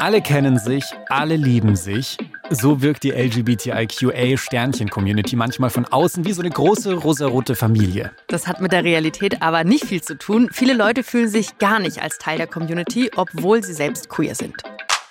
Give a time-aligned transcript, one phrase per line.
[0.00, 2.16] Alle kennen sich, alle lieben sich.
[2.48, 8.10] So wirkt die LGBTIQA-Sternchen-Community manchmal von außen wie so eine große rosarote Familie.
[8.26, 10.48] Das hat mit der Realität aber nicht viel zu tun.
[10.52, 14.62] Viele Leute fühlen sich gar nicht als Teil der Community, obwohl sie selbst queer sind.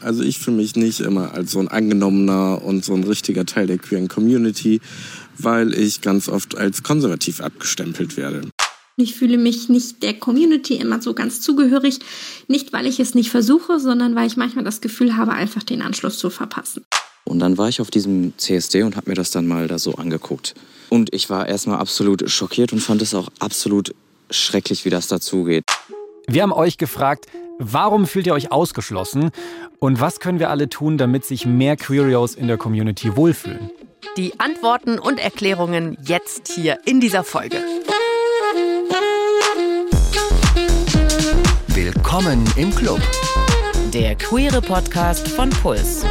[0.01, 3.67] Also ich fühle mich nicht immer als so ein angenommener und so ein richtiger Teil
[3.67, 4.81] der queeren Community,
[5.37, 8.41] weil ich ganz oft als konservativ abgestempelt werde.
[9.01, 11.99] Ich fühle mich nicht der Community immer so ganz zugehörig,
[12.49, 15.81] nicht weil ich es nicht versuche, sondern weil ich manchmal das Gefühl habe, einfach den
[15.81, 16.83] Anschluss zu verpassen.
[17.23, 19.95] Und dann war ich auf diesem CSD und habe mir das dann mal da so
[19.95, 20.53] angeguckt.
[20.89, 23.95] Und ich war erstmal absolut schockiert und fand es auch absolut
[24.31, 25.63] schrecklich, wie das dazugeht.
[26.27, 29.31] Wir haben euch gefragt, warum fühlt ihr euch ausgeschlossen
[29.79, 33.69] und was können wir alle tun, damit sich mehr Queerios in der Community wohlfühlen?
[34.17, 37.63] Die Antworten und Erklärungen jetzt hier in dieser Folge.
[41.81, 42.99] Willkommen im Club.
[43.93, 46.03] Der queere Podcast von Puls.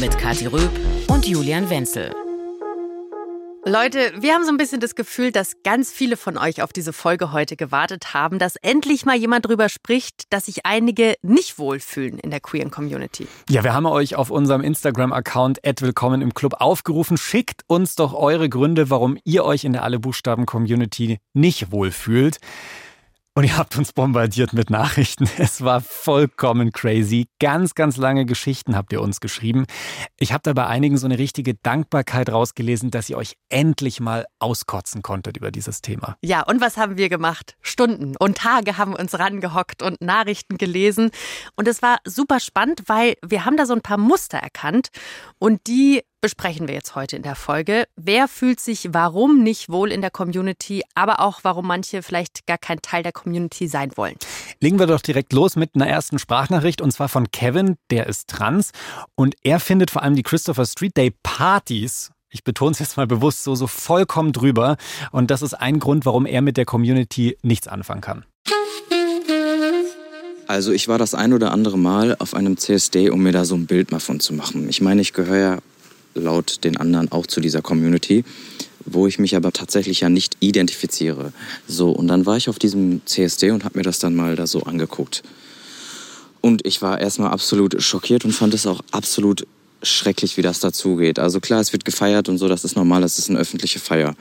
[0.00, 0.72] Mit Kathi Röb
[1.06, 2.12] und Julian Wenzel.
[3.64, 6.92] Leute, wir haben so ein bisschen das Gefühl, dass ganz viele von euch auf diese
[6.92, 12.18] Folge heute gewartet haben, dass endlich mal jemand drüber spricht, dass sich einige nicht wohlfühlen
[12.18, 13.28] in der queeren Community.
[13.48, 17.16] Ja, wir haben euch auf unserem Instagram-Account Willkommen im Club aufgerufen.
[17.18, 22.38] Schickt uns doch eure Gründe, warum ihr euch in der Alle Buchstaben-Community nicht wohlfühlt.
[23.34, 25.28] Und ihr habt uns bombardiert mit Nachrichten.
[25.38, 27.26] Es war vollkommen crazy.
[27.40, 29.64] Ganz, ganz lange Geschichten habt ihr uns geschrieben.
[30.18, 34.26] Ich habe da bei einigen so eine richtige Dankbarkeit rausgelesen, dass ihr euch endlich mal
[34.38, 36.16] auskotzen konntet über dieses Thema.
[36.22, 37.56] Ja, und was haben wir gemacht?
[37.62, 41.10] Stunden und Tage haben uns rangehockt und Nachrichten gelesen.
[41.56, 44.88] Und es war super spannend, weil wir haben da so ein paar Muster erkannt
[45.38, 47.84] und die besprechen wir jetzt heute in der Folge.
[47.96, 52.58] Wer fühlt sich warum nicht wohl in der Community, aber auch warum manche vielleicht gar
[52.58, 54.14] kein Teil der Community sein wollen.
[54.60, 58.28] Legen wir doch direkt los mit einer ersten Sprachnachricht und zwar von Kevin, der ist
[58.28, 58.70] trans
[59.16, 63.06] und er findet vor allem die Christopher Street Day Partys ich betone es jetzt mal
[63.06, 64.78] bewusst so, so vollkommen drüber.
[65.10, 68.24] Und das ist ein Grund, warum er mit der Community nichts anfangen kann.
[70.46, 73.54] Also ich war das ein oder andere Mal auf einem CSD, um mir da so
[73.54, 74.66] ein Bild mal von zu machen.
[74.70, 75.58] Ich meine, ich gehöre ja
[76.14, 78.24] laut den anderen auch zu dieser Community,
[78.84, 81.32] wo ich mich aber tatsächlich ja nicht identifiziere.
[81.68, 84.46] So, und dann war ich auf diesem CSD und habe mir das dann mal da
[84.46, 85.22] so angeguckt.
[86.40, 89.46] Und ich war erstmal absolut schockiert und fand es auch absolut
[89.82, 91.18] schrecklich, wie das dazugeht.
[91.18, 94.14] Also klar, es wird gefeiert und so, das ist normal, das ist eine öffentliche Feier.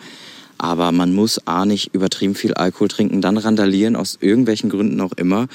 [0.58, 5.14] Aber man muss A nicht übertrieben viel Alkohol trinken, dann randalieren, aus irgendwelchen Gründen auch
[5.14, 5.48] immer.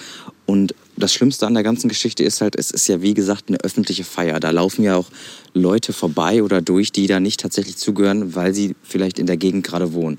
[0.47, 3.59] Und das Schlimmste an der ganzen Geschichte ist halt, es ist ja wie gesagt eine
[3.59, 4.39] öffentliche Feier.
[4.39, 5.07] Da laufen ja auch
[5.53, 9.67] Leute vorbei oder durch, die da nicht tatsächlich zugehören, weil sie vielleicht in der Gegend
[9.67, 10.19] gerade wohnen.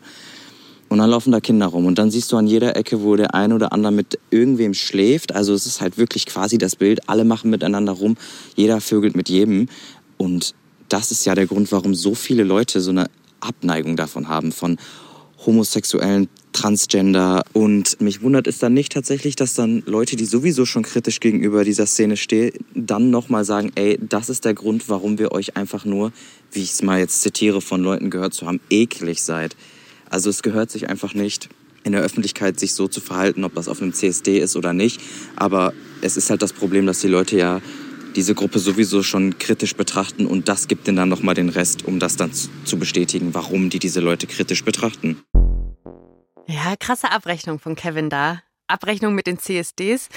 [0.90, 3.34] Und dann laufen da Kinder rum und dann siehst du an jeder Ecke, wo der
[3.34, 5.36] ein oder andere mit irgendwem schläft.
[5.36, 8.16] Also es ist halt wirklich quasi das Bild, alle machen miteinander rum,
[8.56, 9.68] jeder vögelt mit jedem.
[10.18, 10.54] Und
[10.88, 13.10] das ist ja der Grund, warum so viele Leute so eine
[13.42, 14.78] Abneigung davon haben, von
[15.48, 17.44] homosexuellen Transgender.
[17.54, 21.64] Und mich wundert es dann nicht tatsächlich, dass dann Leute, die sowieso schon kritisch gegenüber
[21.64, 25.86] dieser Szene stehen, dann nochmal sagen, ey, das ist der Grund, warum wir euch einfach
[25.86, 26.12] nur,
[26.52, 29.56] wie ich es mal jetzt zitiere von Leuten gehört zu haben, eklig seid.
[30.10, 31.50] Also es gehört sich einfach nicht
[31.84, 35.00] in der Öffentlichkeit sich so zu verhalten, ob das auf einem CSD ist oder nicht.
[35.36, 37.62] Aber es ist halt das Problem, dass die Leute ja
[38.16, 42.00] diese Gruppe sowieso schon kritisch betrachten und das gibt ihnen dann nochmal den Rest, um
[42.00, 45.18] das dann zu bestätigen, warum die diese Leute kritisch betrachten.
[46.48, 48.42] Ja, krasse Abrechnung von Kevin da.
[48.68, 50.10] Abrechnung mit den CSDs.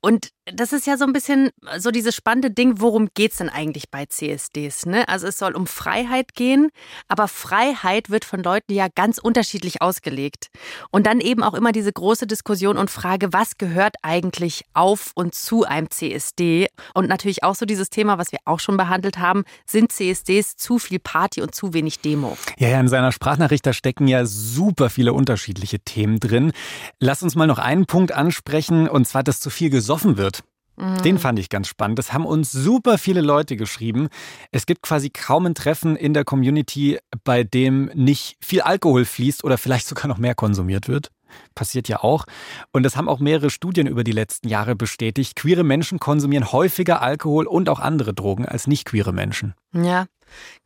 [0.00, 3.48] Und das ist ja so ein bisschen so dieses spannende Ding, worum geht es denn
[3.48, 4.86] eigentlich bei CSDs?
[4.86, 5.08] Ne?
[5.08, 6.70] Also es soll um Freiheit gehen,
[7.08, 10.50] aber Freiheit wird von Leuten ja ganz unterschiedlich ausgelegt.
[10.90, 15.34] Und dann eben auch immer diese große Diskussion und Frage, was gehört eigentlich auf und
[15.34, 16.68] zu einem CSD?
[16.94, 20.78] Und natürlich auch so dieses Thema, was wir auch schon behandelt haben, sind CSDs zu
[20.78, 22.38] viel Party und zu wenig Demo?
[22.58, 26.52] Ja, ja, in seiner Sprachnachricht, da stecken ja super viele unterschiedliche Themen drin.
[27.00, 30.35] Lass uns mal noch einen Punkt ansprechen, und zwar, dass zu viel gesoffen wird.
[30.76, 31.98] Den fand ich ganz spannend.
[31.98, 34.08] Das haben uns super viele Leute geschrieben.
[34.52, 39.42] Es gibt quasi kaum ein Treffen in der Community, bei dem nicht viel Alkohol fließt
[39.42, 41.10] oder vielleicht sogar noch mehr konsumiert wird.
[41.54, 42.26] Passiert ja auch.
[42.72, 45.36] Und das haben auch mehrere Studien über die letzten Jahre bestätigt.
[45.36, 49.54] Queere Menschen konsumieren häufiger Alkohol und auch andere Drogen als nicht queere Menschen.
[49.72, 50.06] Ja,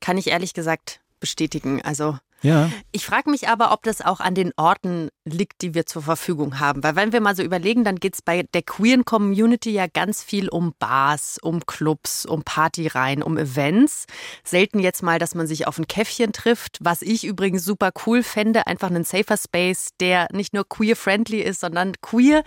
[0.01, 1.83] kann ich ehrlich gesagt bestätigen.
[1.83, 2.71] Also ja.
[2.93, 6.59] Ich frage mich aber, ob das auch an den Orten liegt, die wir zur Verfügung
[6.59, 6.83] haben.
[6.83, 10.23] Weil wenn wir mal so überlegen, dann geht es bei der queeren Community ja ganz
[10.23, 14.07] viel um Bars, um Clubs, um Partyreihen, um Events.
[14.45, 18.23] Selten jetzt mal, dass man sich auf ein Käffchen trifft, was ich übrigens super cool
[18.23, 18.67] fände.
[18.67, 22.43] Einfach einen Safer Space, der nicht nur queer-friendly ist, sondern queer.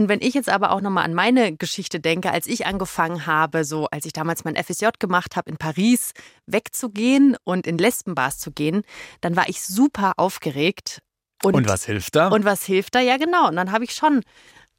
[0.00, 3.66] Und wenn ich jetzt aber auch nochmal an meine Geschichte denke, als ich angefangen habe,
[3.66, 6.12] so als ich damals mein FSJ gemacht habe, in Paris
[6.46, 8.80] wegzugehen und in Lesbenbars zu gehen,
[9.20, 11.02] dann war ich super aufgeregt.
[11.42, 12.28] Und, und was hilft da?
[12.28, 13.00] Und was hilft da?
[13.00, 13.48] Ja, genau.
[13.48, 14.22] Und dann habe ich schon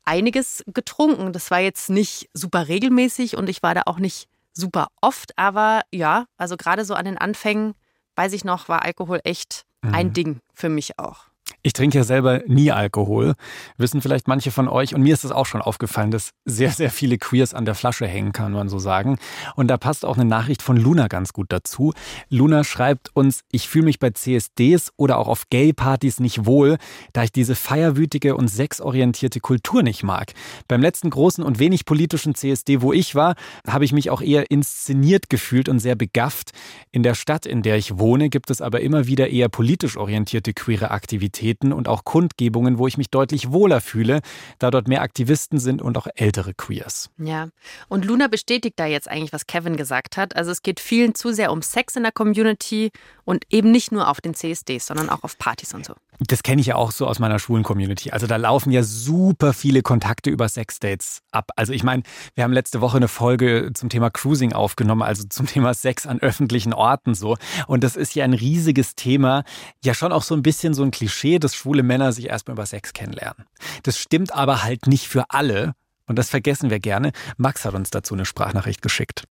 [0.06, 1.33] einiges getrunken.
[1.33, 5.83] Das war jetzt nicht super regelmäßig und ich war da auch nicht super oft, aber
[5.94, 7.75] ja, also gerade so an den Anfängen,
[8.15, 9.94] weiß ich noch, war Alkohol echt mhm.
[9.94, 11.25] ein Ding für mich auch.
[11.63, 13.36] Ich trinke ja selber nie Alkohol,
[13.78, 14.96] wissen vielleicht manche von euch.
[14.96, 18.08] Und mir ist es auch schon aufgefallen, dass sehr, sehr viele Queers an der Flasche
[18.08, 19.19] hängen, kann man so sagen.
[19.56, 21.94] Und da passt auch eine Nachricht von Luna ganz gut dazu.
[22.30, 26.78] Luna schreibt uns, ich fühle mich bei CSDs oder auch auf Gay-Partys nicht wohl,
[27.13, 30.34] da ich diese feierwütige und sexorientierte Kultur nicht mag.
[30.68, 33.36] Beim letzten großen und wenig politischen CSD, wo ich war,
[33.68, 36.54] habe ich mich auch eher inszeniert gefühlt und sehr begafft.
[36.92, 40.54] In der Stadt, in der ich wohne, gibt es aber immer wieder eher politisch orientierte
[40.54, 44.21] queere Aktivitäten Aktivitäten und auch Kundgebungen, wo ich mich deutlich wohler fühle,
[44.59, 47.09] da dort mehr Aktivisten sind und auch ältere Queers.
[47.18, 47.50] Ja,
[47.89, 50.36] und Luna bestätigt da jetzt eigentlich, was Kevin gesagt hat.
[50.36, 52.92] Also es geht vielen zu sehr um Sex in der Community
[53.25, 55.94] und eben nicht nur auf den CSDs, sondern auch auf Partys und so.
[56.27, 58.12] Das kenne ich ja auch so aus meiner schwulen Community.
[58.12, 61.50] Also da laufen ja super viele Kontakte über Sexdates ab.
[61.56, 62.03] Also ich meine,
[62.35, 66.19] wir haben letzte Woche eine Folge zum Thema Cruising aufgenommen, also zum Thema Sex an
[66.19, 67.38] öffentlichen Orten so.
[67.65, 69.44] Und das ist ja ein riesiges Thema.
[69.83, 72.68] Ja schon auch so ein bisschen so ein Klischee, dass schwule Männer sich erstmal über
[72.68, 73.45] Sex kennenlernen.
[73.81, 75.73] Das stimmt aber halt nicht für alle.
[76.06, 77.13] Und das vergessen wir gerne.
[77.38, 79.23] Max hat uns dazu eine Sprachnachricht geschickt.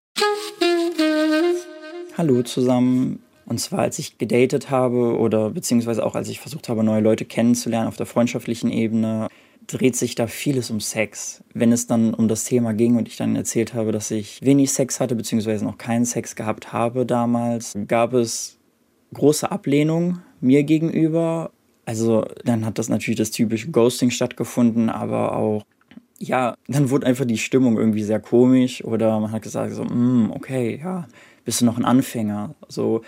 [2.19, 3.23] Hallo zusammen.
[3.51, 7.25] Und zwar, als ich gedatet habe oder beziehungsweise auch als ich versucht habe, neue Leute
[7.25, 9.27] kennenzulernen auf der freundschaftlichen Ebene,
[9.67, 11.43] dreht sich da vieles um Sex.
[11.53, 14.71] Wenn es dann um das Thema ging und ich dann erzählt habe, dass ich wenig
[14.71, 18.57] Sex hatte, beziehungsweise noch keinen Sex gehabt habe damals, gab es
[19.15, 21.51] große Ablehnung mir gegenüber.
[21.87, 25.65] Also dann hat das natürlich das typische Ghosting stattgefunden, aber auch,
[26.21, 30.31] ja, dann wurde einfach die Stimmung irgendwie sehr komisch oder man hat gesagt so, mm,
[30.31, 31.09] okay, ja,
[31.45, 32.55] bist du noch ein Anfänger?
[32.69, 33.03] So,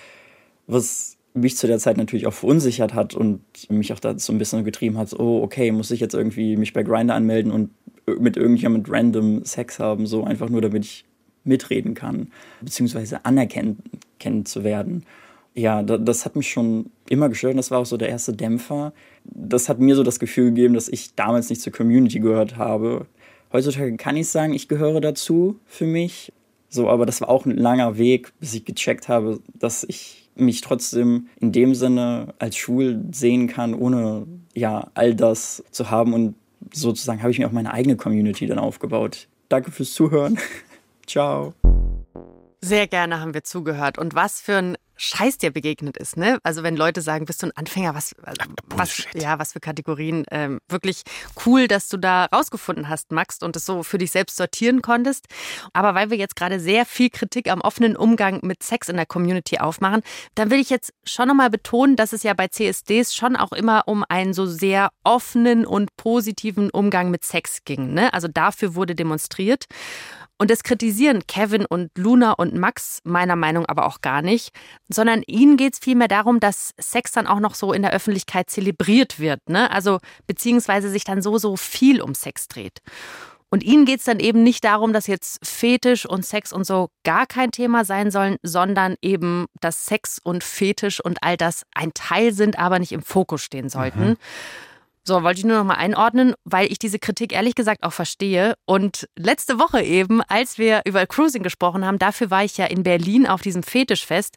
[0.73, 3.41] was mich zu der Zeit natürlich auch verunsichert hat und
[3.71, 6.73] mich auch dazu ein bisschen getrieben hat, so, oh, okay, muss ich jetzt irgendwie mich
[6.73, 7.71] bei Grinder anmelden und
[8.19, 11.05] mit irgendjemand random Sex haben, so einfach nur, damit ich
[11.45, 12.29] mitreden kann,
[12.61, 13.79] beziehungsweise anerkennt
[14.45, 15.05] zu werden.
[15.55, 17.59] Ja, das hat mich schon immer gestört.
[17.59, 18.93] Das war auch so der erste Dämpfer.
[19.25, 23.07] Das hat mir so das Gefühl gegeben, dass ich damals nicht zur Community gehört habe.
[23.53, 26.33] Heutzutage kann ich sagen, ich gehöre dazu für mich.
[26.69, 30.61] So, aber das war auch ein langer Weg, bis ich gecheckt habe, dass ich mich
[30.61, 36.15] trotzdem in dem Sinne als schwul sehen kann, ohne ja all das zu haben.
[36.15, 36.35] Und
[36.73, 39.29] sozusagen habe ich mir auch meine eigene Community dann aufgebaut.
[39.49, 40.39] Danke fürs Zuhören.
[41.07, 41.55] Ciao.
[42.61, 43.99] Sehr gerne haben wir zugehört.
[43.99, 46.39] Und was für ein Scheiß dir begegnet ist, ne?
[46.43, 48.15] Also wenn Leute sagen, bist du ein Anfänger, was,
[48.67, 50.25] was ja, was für Kategorien.
[50.31, 51.03] Ähm, wirklich
[51.45, 55.27] cool, dass du da rausgefunden hast, Max, und es so für dich selbst sortieren konntest.
[55.73, 59.07] Aber weil wir jetzt gerade sehr viel Kritik am offenen Umgang mit Sex in der
[59.07, 60.03] Community aufmachen,
[60.35, 63.85] dann will ich jetzt schon nochmal betonen, dass es ja bei CSDs schon auch immer
[63.87, 67.95] um einen so sehr offenen und positiven Umgang mit Sex ging.
[67.95, 68.13] Ne?
[68.13, 69.67] Also dafür wurde demonstriert.
[70.43, 74.51] Und das kritisieren Kevin und Luna und Max meiner Meinung aber auch gar nicht,
[74.93, 78.51] sondern ihnen geht es vielmehr darum, dass Sex dann auch noch so in der Öffentlichkeit
[78.51, 79.71] zelebriert wird, ne?
[79.71, 82.81] Also beziehungsweise sich dann so, so viel um Sex dreht.
[83.53, 86.89] Und ihnen geht es dann eben nicht darum, dass jetzt Fetisch und Sex und so
[87.05, 91.93] gar kein Thema sein sollen, sondern eben, dass Sex und Fetisch und all das ein
[91.93, 94.11] Teil sind, aber nicht im Fokus stehen sollten.
[94.11, 94.17] Mhm.
[95.05, 98.55] So, wollte ich nur noch mal einordnen, weil ich diese Kritik ehrlich gesagt auch verstehe.
[98.67, 102.85] Und letzte Woche eben, als wir über Cruising gesprochen haben, dafür war ich ja in
[102.85, 104.37] Berlin auf diesem Fetischfest.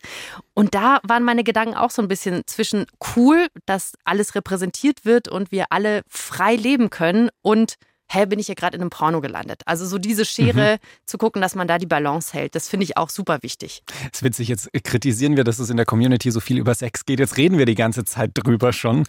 [0.56, 5.28] Und da waren meine Gedanken auch so ein bisschen zwischen cool, dass alles repräsentiert wird
[5.28, 7.76] und wir alle frei leben können und
[8.10, 9.62] hä, bin ich hier gerade in einem Porno gelandet?
[9.66, 10.88] Also so diese Schere mhm.
[11.06, 13.84] zu gucken, dass man da die Balance hält, das finde ich auch super wichtig.
[14.12, 17.06] Es ist witzig, jetzt kritisieren wir, dass es in der Community so viel über Sex
[17.06, 17.20] geht.
[17.20, 19.04] Jetzt reden wir die ganze Zeit drüber schon.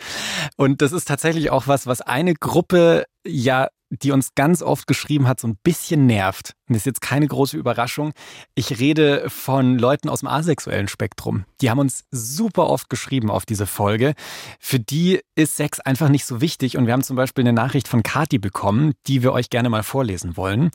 [0.56, 5.28] Und das ist tatsächlich auch was, was eine Gruppe ja die uns ganz oft geschrieben
[5.28, 6.54] hat, so ein bisschen nervt.
[6.68, 8.12] Und das ist jetzt keine große Überraschung.
[8.54, 11.44] Ich rede von Leuten aus dem asexuellen Spektrum.
[11.60, 14.14] Die haben uns super oft geschrieben auf diese Folge.
[14.58, 16.76] Für die ist Sex einfach nicht so wichtig.
[16.76, 19.82] Und wir haben zum Beispiel eine Nachricht von Kati bekommen, die wir euch gerne mal
[19.82, 20.70] vorlesen wollen.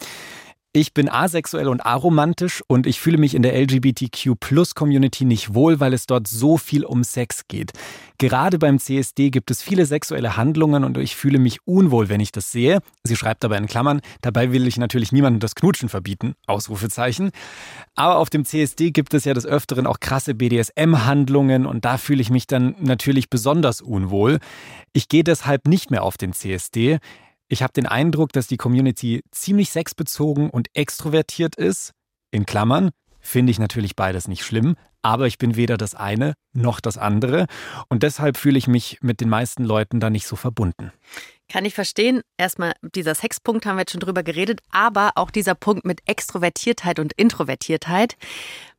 [0.73, 5.93] Ich bin asexuell und aromantisch und ich fühle mich in der LGBTQ-Plus-Community nicht wohl, weil
[5.93, 7.73] es dort so viel um Sex geht.
[8.17, 12.31] Gerade beim CSD gibt es viele sexuelle Handlungen und ich fühle mich unwohl, wenn ich
[12.31, 12.79] das sehe.
[13.03, 17.31] Sie schreibt aber in Klammern, dabei will ich natürlich niemandem das Knutschen verbieten, Ausrufezeichen.
[17.95, 22.21] Aber auf dem CSD gibt es ja des Öfteren auch krasse BDSM-Handlungen und da fühle
[22.21, 24.39] ich mich dann natürlich besonders unwohl.
[24.93, 26.99] Ich gehe deshalb nicht mehr auf den CSD.
[27.51, 31.91] Ich habe den Eindruck, dass die Community ziemlich sexbezogen und extrovertiert ist.
[32.31, 36.79] In Klammern finde ich natürlich beides nicht schlimm, aber ich bin weder das eine noch
[36.79, 37.47] das andere
[37.89, 40.93] und deshalb fühle ich mich mit den meisten Leuten da nicht so verbunden.
[41.49, 42.21] Kann ich verstehen.
[42.37, 46.99] Erstmal, dieser Sexpunkt haben wir jetzt schon drüber geredet, aber auch dieser Punkt mit Extrovertiertheit
[46.99, 48.15] und Introvertiertheit,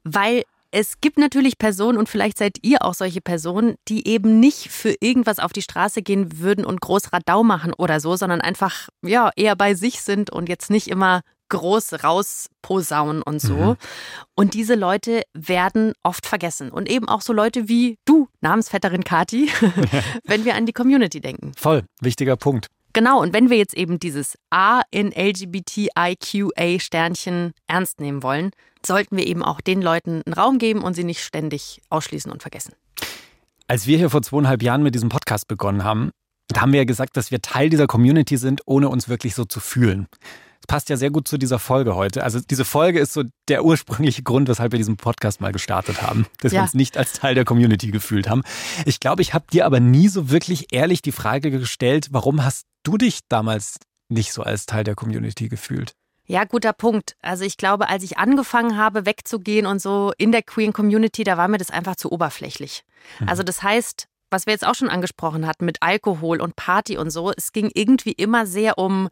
[0.02, 4.70] weil es gibt natürlich Personen und vielleicht seid ihr auch solche Personen, die eben nicht
[4.70, 8.88] für irgendwas auf die Straße gehen würden und groß Radau machen oder so, sondern einfach
[9.02, 13.54] ja eher bei sich sind und jetzt nicht immer groß rausposaunen und so.
[13.54, 13.76] Mhm.
[14.34, 16.70] Und diese Leute werden oft vergessen.
[16.70, 19.50] Und eben auch so Leute wie du, Namensvetterin Kati,
[20.24, 21.52] wenn wir an die Community denken.
[21.54, 22.68] Voll, wichtiger Punkt.
[22.94, 28.52] Genau, und wenn wir jetzt eben dieses A in LGBTIQA-Sternchen ernst nehmen wollen,
[28.86, 32.42] sollten wir eben auch den Leuten einen Raum geben und sie nicht ständig ausschließen und
[32.42, 32.74] vergessen.
[33.68, 36.10] Als wir hier vor zweieinhalb Jahren mit diesem Podcast begonnen haben,
[36.48, 39.44] da haben wir ja gesagt, dass wir Teil dieser Community sind, ohne uns wirklich so
[39.44, 40.06] zu fühlen.
[40.60, 42.22] Das passt ja sehr gut zu dieser Folge heute.
[42.22, 46.26] Also diese Folge ist so der ursprüngliche Grund, weshalb wir diesen Podcast mal gestartet haben,
[46.38, 46.58] dass ja.
[46.58, 48.42] wir uns nicht als Teil der Community gefühlt haben.
[48.86, 52.66] Ich glaube, ich habe dir aber nie so wirklich ehrlich die Frage gestellt, warum hast
[52.84, 55.94] du dich damals nicht so als Teil der Community gefühlt?
[56.32, 57.14] Ja, guter Punkt.
[57.20, 61.36] Also ich glaube, als ich angefangen habe, wegzugehen und so in der Queen Community, da
[61.36, 62.84] war mir das einfach zu oberflächlich.
[63.20, 63.28] Mhm.
[63.28, 67.10] Also das heißt, was wir jetzt auch schon angesprochen hatten mit Alkohol und Party und
[67.10, 69.10] so, es ging irgendwie immer sehr um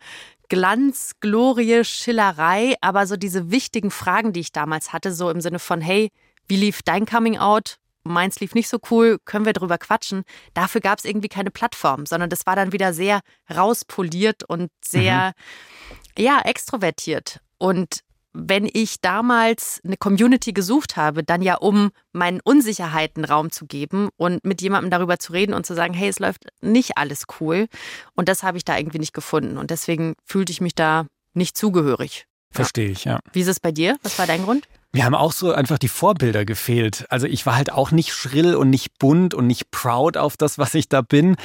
[0.48, 5.58] Glanz, Glorie, Schillerei, aber so diese wichtigen Fragen, die ich damals hatte, so im Sinne
[5.58, 6.08] von, hey,
[6.48, 7.76] wie lief dein Coming Out?
[8.02, 10.22] Meins lief nicht so cool, können wir drüber quatschen?
[10.54, 13.20] Dafür gab es irgendwie keine Plattform, sondern das war dann wieder sehr
[13.54, 16.09] rauspoliert und sehr, mhm.
[16.20, 17.40] Ja, extrovertiert.
[17.58, 18.00] Und
[18.32, 24.08] wenn ich damals eine Community gesucht habe, dann ja um meinen Unsicherheiten Raum zu geben
[24.16, 27.66] und mit jemandem darüber zu reden und zu sagen, hey, es läuft nicht alles cool.
[28.14, 29.58] Und das habe ich da irgendwie nicht gefunden.
[29.58, 32.26] Und deswegen fühlte ich mich da nicht zugehörig.
[32.52, 33.20] Verstehe ich, ja.
[33.32, 33.96] Wie ist es bei dir?
[34.02, 34.68] Was war dein Grund?
[34.92, 37.06] Mir haben auch so einfach die Vorbilder gefehlt.
[37.11, 40.59] Also ich war halt auch nicht schrill und nicht bunt und nicht proud auf das,
[40.59, 41.37] was ich da bin.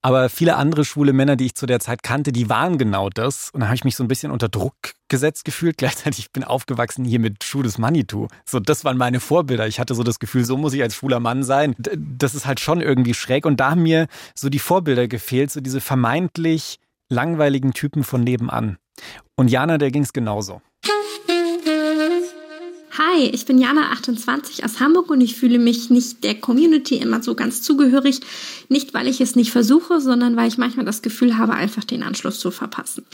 [0.00, 3.50] Aber viele andere schwule Männer, die ich zu der Zeit kannte, die waren genau das.
[3.50, 4.74] Und da habe ich mich so ein bisschen unter Druck
[5.08, 5.76] gesetzt gefühlt.
[5.78, 8.28] Gleichzeitig bin ich aufgewachsen hier mit Schuh des Manitou.
[8.46, 9.66] So, das waren meine Vorbilder.
[9.66, 11.74] Ich hatte so das Gefühl, so muss ich als schwuler Mann sein.
[11.78, 13.44] Das ist halt schon irgendwie schräg.
[13.44, 16.78] Und da haben mir so die Vorbilder gefehlt, so diese vermeintlich
[17.10, 18.78] langweiligen Typen von nebenan.
[19.36, 20.62] Und Jana, der ging es genauso.
[22.96, 27.20] Hi, ich bin Jana 28 aus Hamburg und ich fühle mich nicht der Community immer
[27.24, 28.20] so ganz zugehörig.
[28.68, 32.04] Nicht, weil ich es nicht versuche, sondern weil ich manchmal das Gefühl habe, einfach den
[32.04, 33.04] Anschluss zu verpassen.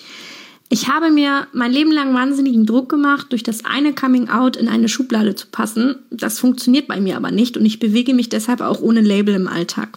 [0.68, 4.68] Ich habe mir mein Leben lang wahnsinnigen Druck gemacht, durch das eine Coming Out in
[4.68, 5.96] eine Schublade zu passen.
[6.10, 9.48] Das funktioniert bei mir aber nicht und ich bewege mich deshalb auch ohne Label im
[9.48, 9.96] Alltag.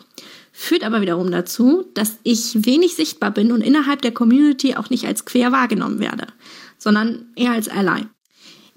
[0.54, 5.06] Führt aber wiederum dazu, dass ich wenig sichtbar bin und innerhalb der Community auch nicht
[5.08, 6.28] als quer wahrgenommen werde,
[6.78, 8.06] sondern eher als Ally.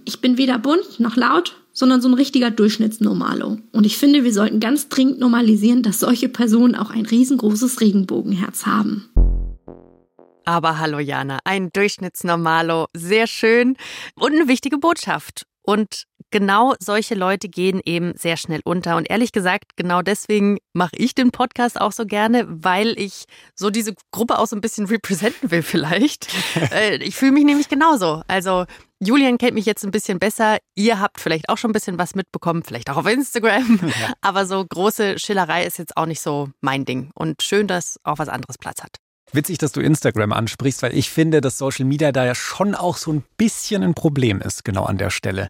[0.09, 3.59] Ich bin weder bunt noch laut, sondern so ein richtiger Durchschnittsnormalo.
[3.73, 8.67] Und ich finde, wir sollten ganz dringend normalisieren, dass solche Personen auch ein riesengroßes Regenbogenherz
[8.67, 9.11] haben.
[10.45, 13.77] Aber hallo Jana, ein Durchschnittsnormalo, sehr schön
[14.15, 15.43] und eine wichtige Botschaft.
[15.63, 18.97] Und genau solche Leute gehen eben sehr schnell unter.
[18.97, 23.25] Und ehrlich gesagt, genau deswegen mache ich den Podcast auch so gerne, weil ich
[23.57, 26.29] so diese Gruppe auch so ein bisschen representen will vielleicht.
[26.71, 28.23] Äh, ich fühle mich nämlich genauso.
[28.29, 28.67] Also
[28.99, 30.59] Julian kennt mich jetzt ein bisschen besser.
[30.75, 33.81] Ihr habt vielleicht auch schon ein bisschen was mitbekommen, vielleicht auch auf Instagram.
[33.87, 34.13] Ja.
[34.21, 37.11] Aber so große Schillerei ist jetzt auch nicht so mein Ding.
[37.15, 38.99] Und schön, dass auch was anderes Platz hat.
[39.33, 42.97] Witzig, dass du Instagram ansprichst, weil ich finde, dass Social Media da ja schon auch
[42.97, 45.49] so ein bisschen ein Problem ist, genau an der Stelle.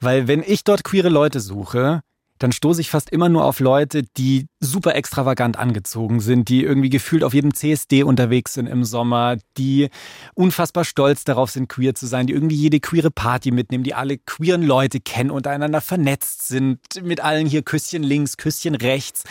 [0.00, 2.02] Weil wenn ich dort queere Leute suche,
[2.38, 6.90] dann stoße ich fast immer nur auf Leute, die super extravagant angezogen sind, die irgendwie
[6.90, 9.88] gefühlt auf jedem CSD unterwegs sind im Sommer, die
[10.34, 14.18] unfassbar stolz darauf sind, queer zu sein, die irgendwie jede queere Party mitnehmen, die alle
[14.18, 19.24] queeren Leute kennen, untereinander vernetzt sind, mit allen hier Küsschen links, Küsschen rechts.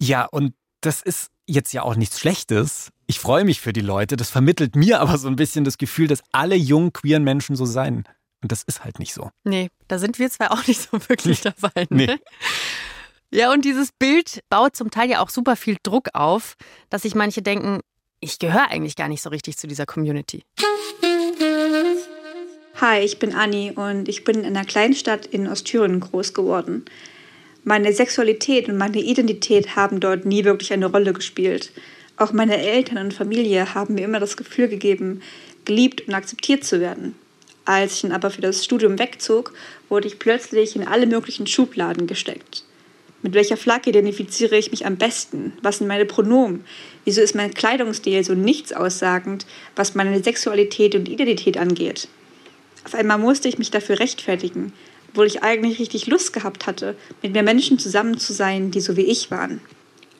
[0.00, 2.90] Ja, und das ist jetzt ja auch nichts Schlechtes.
[3.06, 4.16] Ich freue mich für die Leute.
[4.16, 7.64] Das vermittelt mir aber so ein bisschen das Gefühl, dass alle jungen queeren Menschen so
[7.64, 8.04] sein.
[8.42, 9.30] Und das ist halt nicht so.
[9.44, 11.86] Nee, da sind wir zwei auch nicht so wirklich dabei.
[11.90, 12.06] Ne?
[12.06, 12.16] Nee.
[13.30, 16.54] Ja, und dieses Bild baut zum Teil ja auch super viel Druck auf,
[16.90, 17.80] dass sich manche denken,
[18.20, 20.44] ich gehöre eigentlich gar nicht so richtig zu dieser Community.
[22.80, 26.84] Hi, ich bin Anni und ich bin in einer Kleinstadt in Ostthüringen groß geworden.
[27.64, 31.72] Meine Sexualität und meine Identität haben dort nie wirklich eine Rolle gespielt.
[32.16, 35.20] Auch meine Eltern und Familie haben mir immer das Gefühl gegeben,
[35.64, 37.16] geliebt und akzeptiert zu werden.
[37.66, 39.52] Als ich dann aber für das Studium wegzog,
[39.88, 42.62] wurde ich plötzlich in alle möglichen Schubladen gesteckt.
[43.22, 45.52] Mit welcher Flagge identifiziere ich mich am besten?
[45.62, 46.64] Was sind meine Pronomen?
[47.04, 52.08] Wieso ist mein Kleidungsstil so nichts aussagend, was meine Sexualität und Identität angeht?
[52.84, 54.72] Auf einmal musste ich mich dafür rechtfertigen,
[55.10, 58.96] obwohl ich eigentlich richtig Lust gehabt hatte, mit mehr Menschen zusammen zu sein, die so
[58.96, 59.60] wie ich waren.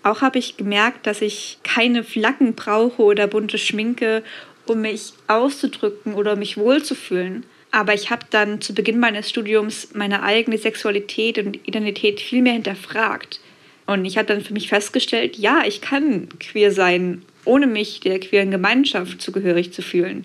[0.02, 4.24] Auch habe ich gemerkt, dass ich keine Flaggen brauche oder bunte Schminke,
[4.66, 7.44] um mich auszudrücken oder mich wohlzufühlen.
[7.70, 12.54] Aber ich habe dann zu Beginn meines Studiums meine eigene Sexualität und Identität viel mehr
[12.54, 13.40] hinterfragt.
[13.86, 18.18] Und ich habe dann für mich festgestellt, ja, ich kann queer sein, ohne mich der
[18.18, 20.24] queeren Gemeinschaft zugehörig zu fühlen.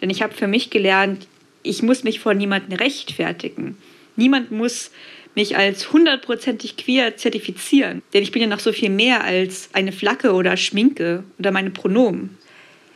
[0.00, 1.26] Denn ich habe für mich gelernt,
[1.62, 3.76] ich muss mich vor niemandem rechtfertigen.
[4.16, 4.90] Niemand muss
[5.34, 8.02] mich als hundertprozentig queer zertifizieren.
[8.12, 11.70] Denn ich bin ja noch so viel mehr als eine Flagge oder Schminke oder meine
[11.70, 12.36] Pronomen.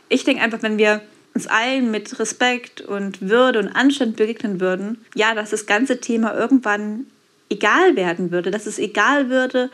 [0.09, 1.01] Ich denke einfach, wenn wir
[1.33, 6.33] uns allen mit Respekt und Würde und Anstand begegnen würden, ja, dass das ganze Thema
[6.33, 7.07] irgendwann
[7.49, 9.69] egal werden würde, dass es egal würde,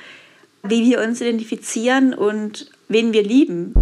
[0.64, 3.74] wie wir uns identifizieren und wen wir lieben.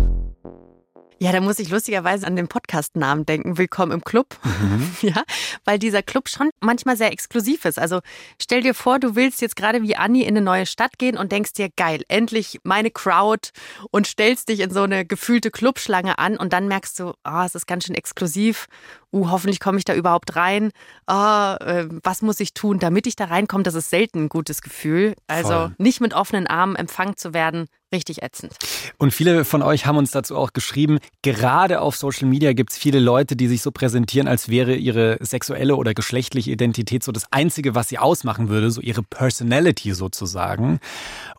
[1.21, 4.37] Ja, da muss ich lustigerweise an den Podcast-Namen denken, Willkommen im Club.
[4.43, 4.79] Mhm.
[5.01, 5.23] Ja,
[5.65, 7.79] weil dieser Club schon manchmal sehr exklusiv ist.
[7.79, 7.99] Also
[8.41, 11.31] stell dir vor, du willst jetzt gerade wie Anni in eine neue Stadt gehen und
[11.31, 13.49] denkst dir, geil, endlich meine Crowd
[13.91, 17.45] und stellst dich in so eine gefühlte Clubschlange an und dann merkst du, ah, oh,
[17.45, 18.67] es ist ganz schön exklusiv.
[19.11, 20.71] Uh, hoffentlich komme ich da überhaupt rein.
[21.07, 23.63] Oh, äh, was muss ich tun, damit ich da reinkomme?
[23.63, 25.15] Das ist selten ein gutes Gefühl.
[25.27, 25.75] Also Voll.
[25.77, 28.53] nicht mit offenen Armen empfangen zu werden, richtig ätzend.
[28.97, 32.77] Und viele von euch haben uns dazu auch geschrieben, gerade auf Social Media gibt es
[32.77, 37.31] viele Leute, die sich so präsentieren, als wäre ihre sexuelle oder geschlechtliche Identität so das
[37.31, 40.79] Einzige, was sie ausmachen würde, so ihre Personality sozusagen.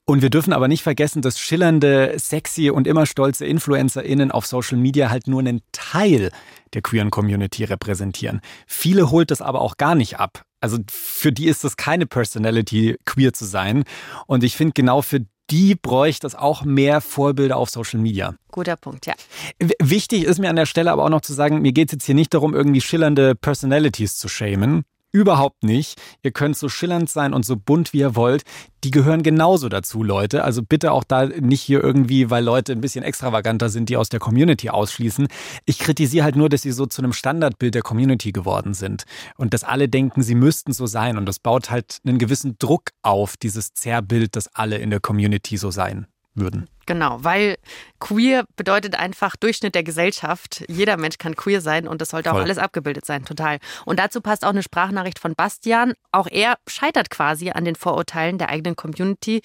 [0.05, 4.79] Und wir dürfen aber nicht vergessen, dass schillernde, sexy und immer stolze InfluencerInnen auf Social
[4.79, 6.31] Media halt nur einen Teil
[6.75, 8.41] der queeren Community repräsentieren.
[8.67, 10.45] Viele holt das aber auch gar nicht ab.
[10.61, 13.85] Also für die ist das keine Personality, queer zu sein.
[14.27, 18.35] Und ich finde, genau für die bräuchte es auch mehr Vorbilder auf Social Media.
[18.51, 19.15] Guter Punkt, ja.
[19.81, 22.07] Wichtig ist mir an der Stelle aber auch noch zu sagen, mir geht es jetzt
[22.07, 24.85] hier nicht darum, irgendwie schillernde Personalities zu shamen.
[25.13, 26.01] Überhaupt nicht.
[26.23, 28.43] Ihr könnt so schillernd sein und so bunt wie ihr wollt.
[28.85, 30.45] Die gehören genauso dazu, Leute.
[30.45, 34.09] Also bitte auch da nicht hier irgendwie, weil Leute ein bisschen extravaganter sind, die aus
[34.09, 35.27] der Community ausschließen.
[35.67, 39.05] Ich kritisiere halt nur, dass sie so zu einem Standardbild der Community geworden sind.
[39.37, 41.19] Und dass alle denken, sie müssten so sein.
[41.19, 45.57] Und das baut halt einen gewissen Druck auf, dieses Zerrbild, dass alle in der Community
[45.57, 46.69] so sein würden.
[46.91, 47.57] Genau, weil
[48.01, 50.65] queer bedeutet einfach Durchschnitt der Gesellschaft.
[50.67, 52.41] Jeder Mensch kann queer sein und das sollte Voll.
[52.41, 53.59] auch alles abgebildet sein, total.
[53.87, 55.93] Und dazu passt auch eine Sprachnachricht von Bastian.
[56.11, 59.41] Auch er scheitert quasi an den Vorurteilen der eigenen Community.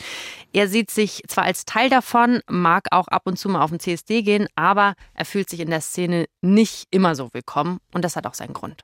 [0.53, 3.79] Er sieht sich zwar als Teil davon, mag auch ab und zu mal auf den
[3.79, 8.15] CSD gehen, aber er fühlt sich in der Szene nicht immer so willkommen und das
[8.15, 8.81] hat auch seinen Grund.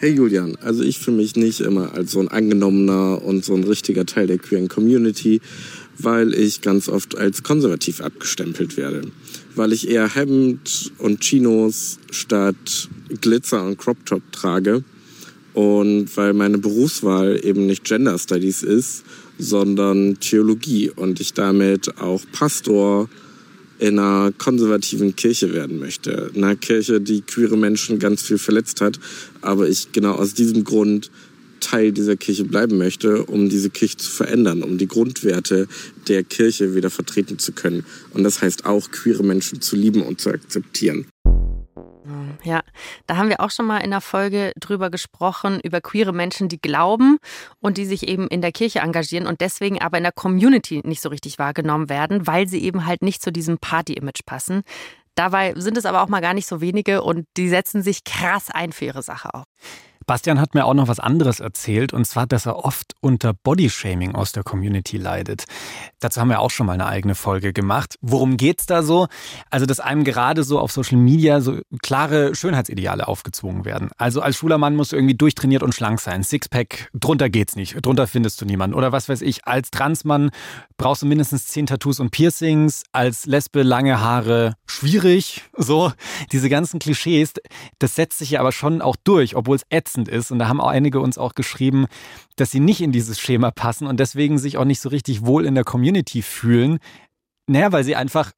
[0.00, 3.64] Hey Julian, also ich fühle mich nicht immer als so ein angenommener und so ein
[3.64, 5.40] richtiger Teil der queeren Community,
[5.98, 9.02] weil ich ganz oft als konservativ abgestempelt werde.
[9.54, 12.88] Weil ich eher Hemd und Chinos statt
[13.20, 14.84] Glitzer und Crop Top trage
[15.54, 19.02] und weil meine Berufswahl eben nicht Gender Studies ist,
[19.38, 23.08] sondern Theologie und ich damit auch Pastor
[23.78, 26.30] in einer konservativen Kirche werden möchte.
[26.34, 28.98] In einer Kirche, die queere Menschen ganz viel verletzt hat.
[29.40, 31.10] Aber ich genau aus diesem Grund
[31.60, 35.68] Teil dieser Kirche bleiben möchte, um diese Kirche zu verändern, um die Grundwerte
[36.08, 37.84] der Kirche wieder vertreten zu können.
[38.12, 41.06] Und das heißt auch, queere Menschen zu lieben und zu akzeptieren.
[42.44, 42.62] Ja,
[43.06, 46.60] da haben wir auch schon mal in der Folge drüber gesprochen, über queere Menschen, die
[46.60, 47.18] glauben
[47.60, 51.02] und die sich eben in der Kirche engagieren und deswegen aber in der Community nicht
[51.02, 54.62] so richtig wahrgenommen werden, weil sie eben halt nicht zu diesem Party-Image passen.
[55.14, 58.50] Dabei sind es aber auch mal gar nicht so wenige und die setzen sich krass
[58.50, 59.44] ein für ihre Sache auch.
[60.08, 64.14] Bastian hat mir auch noch was anderes erzählt, und zwar, dass er oft unter Bodyshaming
[64.14, 65.44] aus der Community leidet.
[66.00, 67.96] Dazu haben wir auch schon mal eine eigene Folge gemacht.
[68.00, 69.06] Worum geht's da so?
[69.50, 73.90] Also, dass einem gerade so auf Social Media so klare Schönheitsideale aufgezwungen werden.
[73.98, 76.22] Also als schwuler Mann musst du irgendwie durchtrainiert und schlank sein.
[76.22, 77.84] Sixpack, drunter geht's nicht.
[77.84, 78.74] Drunter findest du niemanden.
[78.74, 80.30] Oder was weiß ich, als Transmann
[80.78, 82.84] brauchst du mindestens zehn Tattoos und Piercings.
[82.92, 85.42] Als Lesbe lange Haare, schwierig.
[85.54, 85.92] So,
[86.32, 87.34] diese ganzen Klischees,
[87.78, 90.30] das setzt sich ja aber schon auch durch, obwohl es ätzend ätzend ist.
[90.30, 91.86] Und da haben auch einige uns auch geschrieben,
[92.36, 95.44] dass sie nicht in dieses Schema passen und deswegen sich auch nicht so richtig wohl
[95.44, 96.78] in der Community fühlen.
[97.46, 98.32] Naja, weil sie einfach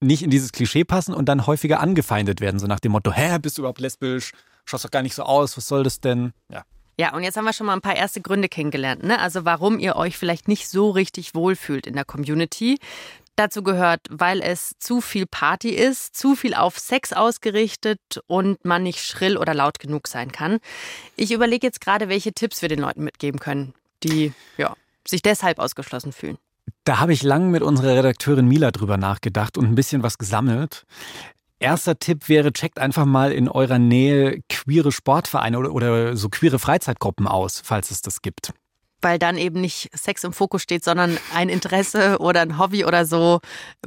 [0.00, 2.60] nicht in dieses Klischee passen und dann häufiger angefeindet werden.
[2.60, 4.32] So nach dem Motto, hä, bist du überhaupt lesbisch?
[4.64, 6.32] Schaust doch gar nicht so aus, was soll das denn?
[6.52, 6.64] Ja.
[7.00, 9.20] Ja, und jetzt haben wir schon mal ein paar erste Gründe kennengelernt, ne?
[9.20, 12.78] Also warum ihr euch vielleicht nicht so richtig wohlfühlt in der Community
[13.38, 18.82] dazu gehört, weil es zu viel Party ist, zu viel auf Sex ausgerichtet und man
[18.82, 20.58] nicht schrill oder laut genug sein kann.
[21.16, 23.74] Ich überlege jetzt gerade, welche Tipps wir den Leuten mitgeben können.
[24.04, 24.74] die ja,
[25.06, 26.38] sich deshalb ausgeschlossen fühlen.
[26.84, 30.84] Da habe ich lang mit unserer Redakteurin Mila drüber nachgedacht und ein bisschen was gesammelt.
[31.58, 36.60] Erster Tipp wäre, checkt einfach mal in eurer Nähe queere Sportvereine oder, oder so queere
[36.60, 38.52] Freizeitgruppen aus, falls es das gibt
[39.00, 43.04] weil dann eben nicht Sex im Fokus steht, sondern ein Interesse oder ein Hobby oder
[43.06, 43.40] so.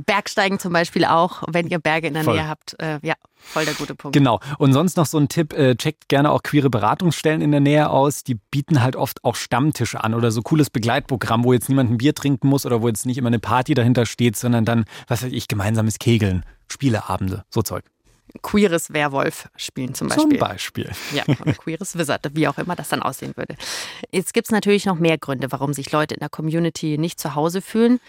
[0.05, 2.35] Bergsteigen zum Beispiel auch, wenn ihr Berge in der voll.
[2.35, 2.75] Nähe habt.
[2.79, 4.15] Äh, ja, voll der gute Punkt.
[4.15, 4.39] Genau.
[4.57, 7.89] Und sonst noch so ein Tipp, äh, checkt gerne auch queere Beratungsstellen in der Nähe
[7.89, 8.23] aus.
[8.23, 11.97] Die bieten halt oft auch Stammtische an oder so cooles Begleitprogramm, wo jetzt niemand ein
[11.97, 15.23] Bier trinken muss oder wo jetzt nicht immer eine Party dahinter steht, sondern dann, was
[15.23, 17.83] weiß ich, gemeinsames Kegeln, Spieleabende, so Zeug
[18.41, 20.29] queeres Werwolf spielen zum Beispiel.
[20.29, 20.91] Zum Beispiel.
[21.13, 23.55] Ja, oder queeres Wizard, wie auch immer das dann aussehen würde.
[24.11, 27.35] Jetzt gibt es natürlich noch mehr Gründe, warum sich Leute in der Community nicht zu
[27.35, 27.99] Hause fühlen.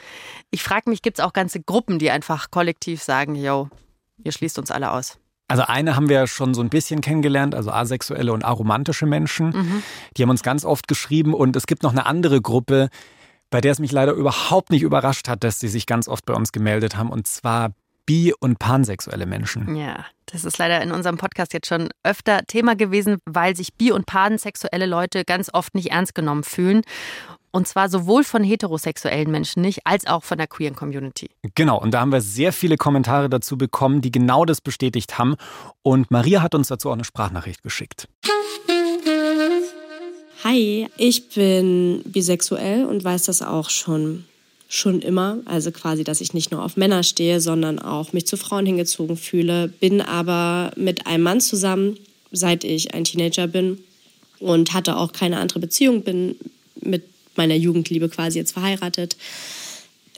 [0.51, 3.69] Ich frage mich, gibt es auch ganze Gruppen, die einfach kollektiv sagen, yo,
[4.23, 5.19] ihr schließt uns alle aus?
[5.49, 9.51] Also eine haben wir ja schon so ein bisschen kennengelernt, also asexuelle und aromantische Menschen.
[9.51, 9.83] Mhm.
[10.17, 12.89] Die haben uns ganz oft geschrieben und es gibt noch eine andere Gruppe,
[13.51, 16.33] bei der es mich leider überhaupt nicht überrascht hat, dass sie sich ganz oft bei
[16.33, 17.73] uns gemeldet haben, und zwar
[18.07, 19.77] bi- und pansexuelle Menschen.
[19.77, 23.93] Ja, das ist leider in unserem Podcast jetzt schon öfter Thema gewesen, weil sich bi-
[23.93, 26.83] und pansexuelle Leute ganz oft nicht ernst genommen fühlen.
[27.55, 31.29] Und zwar sowohl von heterosexuellen Menschen nicht, als auch von der queeren Community.
[31.55, 35.37] Genau, und da haben wir sehr viele Kommentare dazu bekommen, die genau das bestätigt haben.
[35.83, 38.09] Und Maria hat uns dazu auch eine Sprachnachricht geschickt.
[40.45, 44.25] Hi, ich bin bisexuell und weiß das auch schon
[44.73, 45.39] schon immer.
[45.45, 49.19] Also quasi, dass ich nicht nur auf Männer stehe, sondern auch mich zu Frauen hingezogen
[49.19, 49.69] fühle.
[49.69, 51.99] Bin aber mit einem Mann zusammen,
[52.31, 53.79] seit ich ein Teenager bin
[54.39, 56.03] und hatte auch keine andere Beziehung.
[56.03, 56.37] Bin
[56.81, 57.05] mit
[57.37, 59.19] meiner Jugendliebe quasi jetzt verheiratet.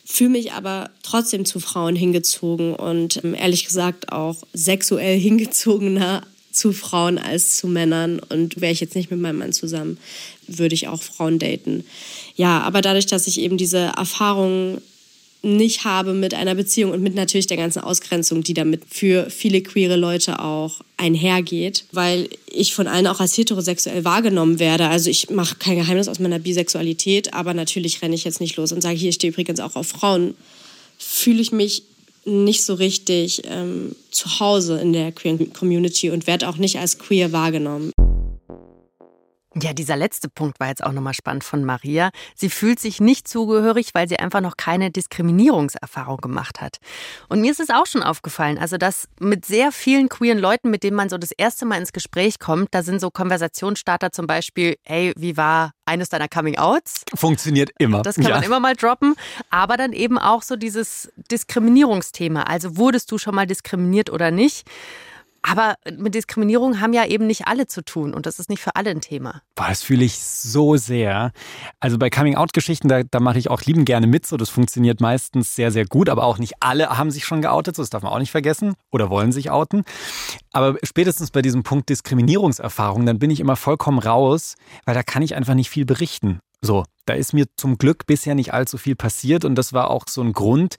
[0.04, 6.22] Fühle mich aber trotzdem zu Frauen hingezogen und ähm, ehrlich gesagt auch sexuell hingezogener
[6.54, 8.18] zu Frauen als zu Männern.
[8.20, 9.98] Und wäre ich jetzt nicht mit meinem Mann zusammen,
[10.46, 11.84] würde ich auch Frauen daten.
[12.36, 14.80] Ja, aber dadurch, dass ich eben diese Erfahrung
[15.44, 19.60] nicht habe mit einer Beziehung und mit natürlich der ganzen Ausgrenzung, die damit für viele
[19.60, 24.88] queere Leute auch einhergeht, weil ich von allen auch als heterosexuell wahrgenommen werde.
[24.88, 28.72] Also ich mache kein Geheimnis aus meiner Bisexualität, aber natürlich renne ich jetzt nicht los
[28.72, 30.34] und sage, hier ich stehe übrigens auch auf Frauen.
[30.96, 31.82] Fühle ich mich
[32.24, 36.98] nicht so richtig ähm, zu Hause in der queer Community und werde auch nicht als
[36.98, 37.92] queer wahrgenommen.
[39.62, 42.10] Ja, dieser letzte Punkt war jetzt auch nochmal spannend von Maria.
[42.34, 46.78] Sie fühlt sich nicht zugehörig, weil sie einfach noch keine Diskriminierungserfahrung gemacht hat.
[47.28, 50.82] Und mir ist es auch schon aufgefallen, also dass mit sehr vielen queeren Leuten, mit
[50.82, 54.76] denen man so das erste Mal ins Gespräch kommt, da sind so Konversationsstarter zum Beispiel,
[54.82, 57.04] hey, wie war eines deiner Coming-Outs?
[57.14, 58.02] Funktioniert immer.
[58.02, 58.34] Das kann ja.
[58.36, 59.14] man immer mal droppen.
[59.50, 62.42] Aber dann eben auch so dieses Diskriminierungsthema.
[62.42, 64.66] Also wurdest du schon mal diskriminiert oder nicht?
[65.46, 68.76] Aber mit Diskriminierung haben ja eben nicht alle zu tun und das ist nicht für
[68.76, 69.42] alle ein Thema.
[69.54, 71.32] Boah, das fühle ich so sehr.
[71.80, 74.24] Also bei Coming-out-Geschichten, da, da mache ich auch lieben gerne mit.
[74.24, 77.76] So, das funktioniert meistens sehr, sehr gut, aber auch nicht alle haben sich schon geoutet.
[77.76, 79.84] So, das darf man auch nicht vergessen oder wollen sich outen.
[80.52, 84.54] Aber spätestens bei diesem Punkt Diskriminierungserfahrung, dann bin ich immer vollkommen raus,
[84.86, 86.40] weil da kann ich einfach nicht viel berichten.
[86.62, 90.04] So, da ist mir zum Glück bisher nicht allzu viel passiert und das war auch
[90.08, 90.76] so ein Grund,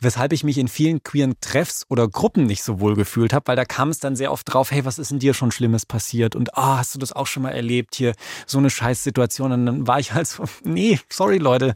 [0.00, 3.56] weshalb ich mich in vielen queeren Treffs oder Gruppen nicht so wohl gefühlt habe, weil
[3.56, 6.36] da kam es dann sehr oft drauf, hey, was ist in dir schon Schlimmes passiert
[6.36, 8.14] und ah, oh, hast du das auch schon mal erlebt hier,
[8.46, 11.74] so eine Scheißsituation und dann war ich halt so, nee, sorry Leute.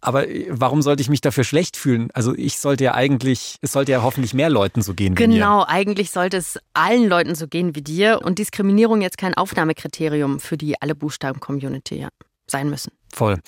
[0.00, 2.10] Aber äh, warum sollte ich mich dafür schlecht fühlen?
[2.14, 5.34] Also ich sollte ja eigentlich, es sollte ja hoffentlich mehr Leuten so gehen wie genau,
[5.34, 5.40] mir.
[5.40, 10.38] Genau, eigentlich sollte es allen Leuten so gehen wie dir und Diskriminierung jetzt kein Aufnahmekriterium
[10.38, 11.96] für die alle Buchstaben-Community.
[11.96, 12.08] Ja
[12.50, 12.92] sein müssen.
[13.12, 13.38] Voll.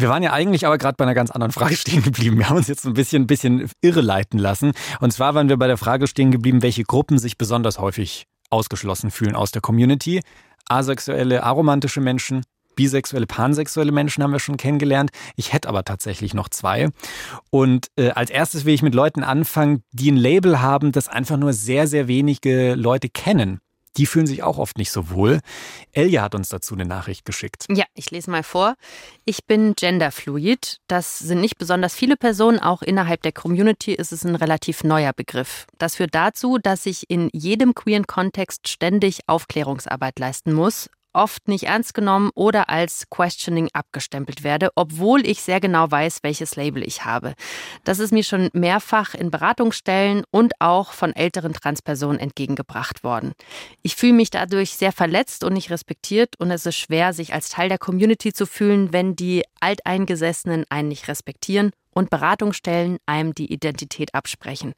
[0.00, 2.38] Wir waren ja eigentlich aber gerade bei einer ganz anderen Frage stehen geblieben.
[2.38, 4.72] Wir haben uns jetzt ein bisschen, ein bisschen irreleiten lassen.
[5.00, 9.10] Und zwar waren wir bei der Frage stehen geblieben, welche Gruppen sich besonders häufig ausgeschlossen
[9.10, 10.22] fühlen aus der Community.
[10.68, 12.42] Asexuelle, aromantische Menschen,
[12.76, 15.10] bisexuelle, pansexuelle Menschen haben wir schon kennengelernt.
[15.34, 16.90] Ich hätte aber tatsächlich noch zwei.
[17.50, 21.36] Und äh, als erstes will ich mit Leuten anfangen, die ein Label haben, das einfach
[21.36, 23.60] nur sehr, sehr wenige Leute kennen
[23.98, 25.40] die fühlen sich auch oft nicht so wohl.
[25.92, 27.66] Elja hat uns dazu eine Nachricht geschickt.
[27.68, 28.76] Ja, ich lese mal vor.
[29.24, 30.78] Ich bin genderfluid.
[30.86, 32.60] Das sind nicht besonders viele Personen.
[32.60, 35.66] Auch innerhalb der Community ist es ein relativ neuer Begriff.
[35.78, 41.64] Das führt dazu, dass ich in jedem queeren Kontext ständig Aufklärungsarbeit leisten muss, oft nicht
[41.64, 47.04] ernst genommen oder als Questioning abgestempelt werde, obwohl ich sehr genau weiß, welches Label ich
[47.04, 47.34] habe.
[47.84, 53.32] Das ist mir schon mehrfach in Beratungsstellen und auch von älteren Transpersonen entgegengebracht worden.
[53.82, 57.48] Ich fühle mich dadurch sehr verletzt und nicht respektiert und es ist schwer, sich als
[57.48, 63.52] Teil der Community zu fühlen, wenn die Alteingesessenen einen nicht respektieren und Beratungsstellen einem die
[63.52, 64.72] Identität absprechen.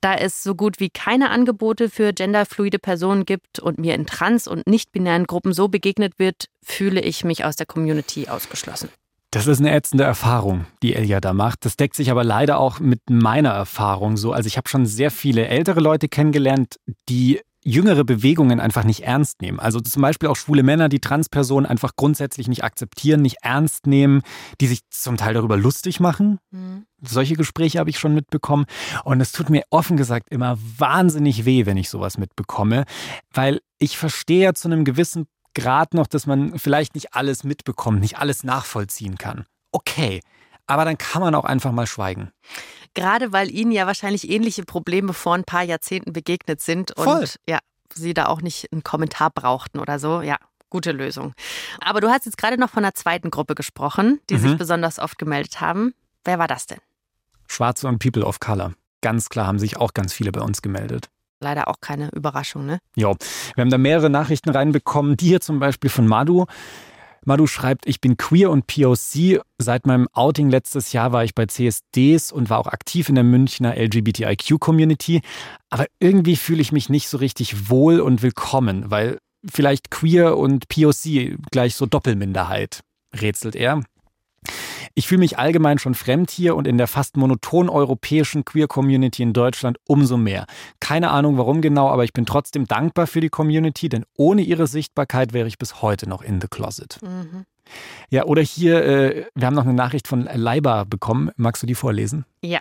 [0.00, 4.48] Da es so gut wie keine Angebote für genderfluide Personen gibt und mir in trans-
[4.48, 8.88] und nicht-binären Gruppen so begegnet wird, fühle ich mich aus der Community ausgeschlossen.
[9.32, 11.64] Das ist eine ätzende Erfahrung, die Elia da macht.
[11.64, 14.32] Das deckt sich aber leider auch mit meiner Erfahrung so.
[14.32, 16.76] Also ich habe schon sehr viele ältere Leute kennengelernt,
[17.08, 19.60] die jüngere Bewegungen einfach nicht ernst nehmen.
[19.60, 24.22] Also zum Beispiel auch schwule Männer, die Transpersonen einfach grundsätzlich nicht akzeptieren, nicht ernst nehmen,
[24.60, 26.38] die sich zum Teil darüber lustig machen.
[26.50, 26.86] Mhm.
[27.00, 28.66] Solche Gespräche habe ich schon mitbekommen.
[29.04, 32.84] Und es tut mir offen gesagt immer wahnsinnig weh, wenn ich sowas mitbekomme,
[33.32, 38.00] weil ich verstehe ja zu einem gewissen Grad noch, dass man vielleicht nicht alles mitbekommt,
[38.00, 39.44] nicht alles nachvollziehen kann.
[39.70, 40.20] Okay,
[40.66, 42.30] aber dann kann man auch einfach mal schweigen.
[42.94, 47.26] Gerade weil Ihnen ja wahrscheinlich ähnliche Probleme vor ein paar Jahrzehnten begegnet sind und Voll.
[47.48, 47.58] ja,
[47.94, 50.20] Sie da auch nicht einen Kommentar brauchten oder so.
[50.22, 50.36] Ja,
[50.70, 51.34] gute Lösung.
[51.80, 54.40] Aber du hast jetzt gerade noch von einer zweiten Gruppe gesprochen, die mhm.
[54.40, 55.94] sich besonders oft gemeldet haben.
[56.24, 56.78] Wer war das denn?
[57.46, 58.72] Schwarze und People of Color.
[59.02, 61.10] Ganz klar haben sich auch ganz viele bei uns gemeldet.
[61.40, 62.78] Leider auch keine Überraschung, ne?
[62.94, 63.14] Ja,
[63.54, 65.16] wir haben da mehrere Nachrichten reinbekommen.
[65.16, 66.46] Die hier zum Beispiel von Madu.
[67.24, 69.40] Madu schreibt, ich bin queer und POC.
[69.58, 73.24] Seit meinem Outing letztes Jahr war ich bei CSDs und war auch aktiv in der
[73.24, 75.20] Münchner LGBTIQ-Community.
[75.70, 80.68] Aber irgendwie fühle ich mich nicht so richtig wohl und willkommen, weil vielleicht queer und
[80.68, 82.80] POC gleich so Doppelminderheit,
[83.14, 83.82] rätselt er.
[84.94, 89.32] Ich fühle mich allgemein schon fremd hier und in der fast monoton europäischen Queer-Community in
[89.32, 90.46] Deutschland umso mehr.
[90.80, 94.66] Keine Ahnung warum genau, aber ich bin trotzdem dankbar für die Community, denn ohne ihre
[94.66, 96.98] Sichtbarkeit wäre ich bis heute noch in the closet.
[97.02, 97.44] Mhm.
[98.10, 101.30] Ja, oder hier, äh, wir haben noch eine Nachricht von Leiber bekommen.
[101.36, 102.24] Magst du die vorlesen?
[102.42, 102.60] Ja.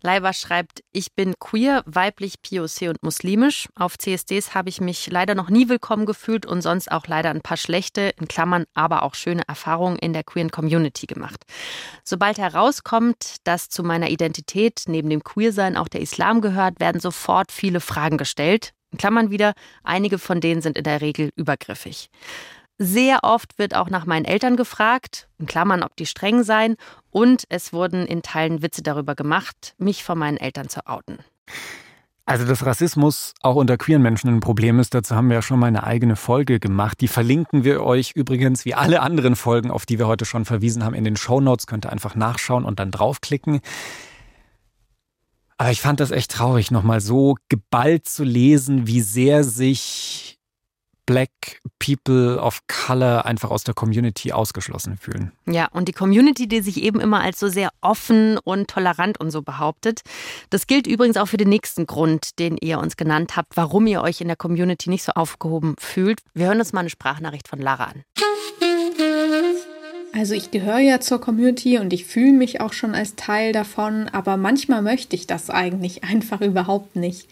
[0.00, 3.68] Leiber schreibt, ich bin queer, weiblich, POC und muslimisch.
[3.74, 7.40] Auf CSDs habe ich mich leider noch nie willkommen gefühlt und sonst auch leider ein
[7.40, 11.42] paar schlechte, in Klammern aber auch schöne Erfahrungen in der queeren Community gemacht.
[12.04, 17.50] Sobald herauskommt, dass zu meiner Identität neben dem Queersein auch der Islam gehört, werden sofort
[17.50, 18.72] viele Fragen gestellt.
[18.92, 22.08] In Klammern wieder, einige von denen sind in der Regel übergriffig.
[22.78, 26.76] Sehr oft wird auch nach meinen Eltern gefragt, in Klammern, ob die streng seien,
[27.10, 31.18] und es wurden in Teilen Witze darüber gemacht, mich von meinen Eltern zu outen.
[32.24, 35.58] Also, dass Rassismus auch unter queeren Menschen ein Problem ist, dazu haben wir ja schon
[35.58, 37.00] mal eine eigene Folge gemacht.
[37.00, 40.84] Die verlinken wir euch übrigens wie alle anderen Folgen, auf die wir heute schon verwiesen
[40.84, 41.66] haben, in den Show Notes.
[41.66, 43.60] Könnt ihr einfach nachschauen und dann draufklicken.
[45.56, 50.37] Aber ich fand das echt traurig, nochmal so geballt zu lesen, wie sehr sich
[51.08, 55.32] Black People of Color einfach aus der Community ausgeschlossen fühlen.
[55.46, 59.30] Ja, und die Community, die sich eben immer als so sehr offen und tolerant und
[59.30, 60.02] so behauptet.
[60.50, 64.02] Das gilt übrigens auch für den nächsten Grund, den ihr uns genannt habt, warum ihr
[64.02, 66.20] euch in der Community nicht so aufgehoben fühlt.
[66.34, 68.04] Wir hören uns mal eine Sprachnachricht von Lara an.
[70.12, 74.10] Also ich gehöre ja zur Community und ich fühle mich auch schon als Teil davon,
[74.10, 77.28] aber manchmal möchte ich das eigentlich einfach überhaupt nicht.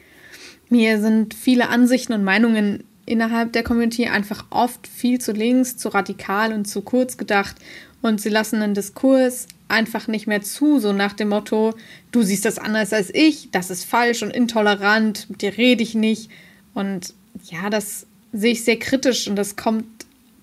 [0.70, 5.88] Mir sind viele Ansichten und Meinungen innerhalb der Community einfach oft viel zu links, zu
[5.88, 7.56] radikal und zu kurz gedacht
[8.02, 11.74] und sie lassen einen Diskurs einfach nicht mehr zu, so nach dem Motto,
[12.12, 15.94] du siehst das anders als ich, das ist falsch und intolerant, mit dir rede ich
[15.94, 16.30] nicht.
[16.74, 17.14] Und
[17.44, 19.86] ja, das sehe ich sehr kritisch und das kommt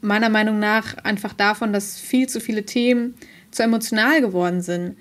[0.02, 3.14] meiner Meinung nach einfach davon, dass viel zu viele Themen
[3.52, 4.98] zu emotional geworden sind.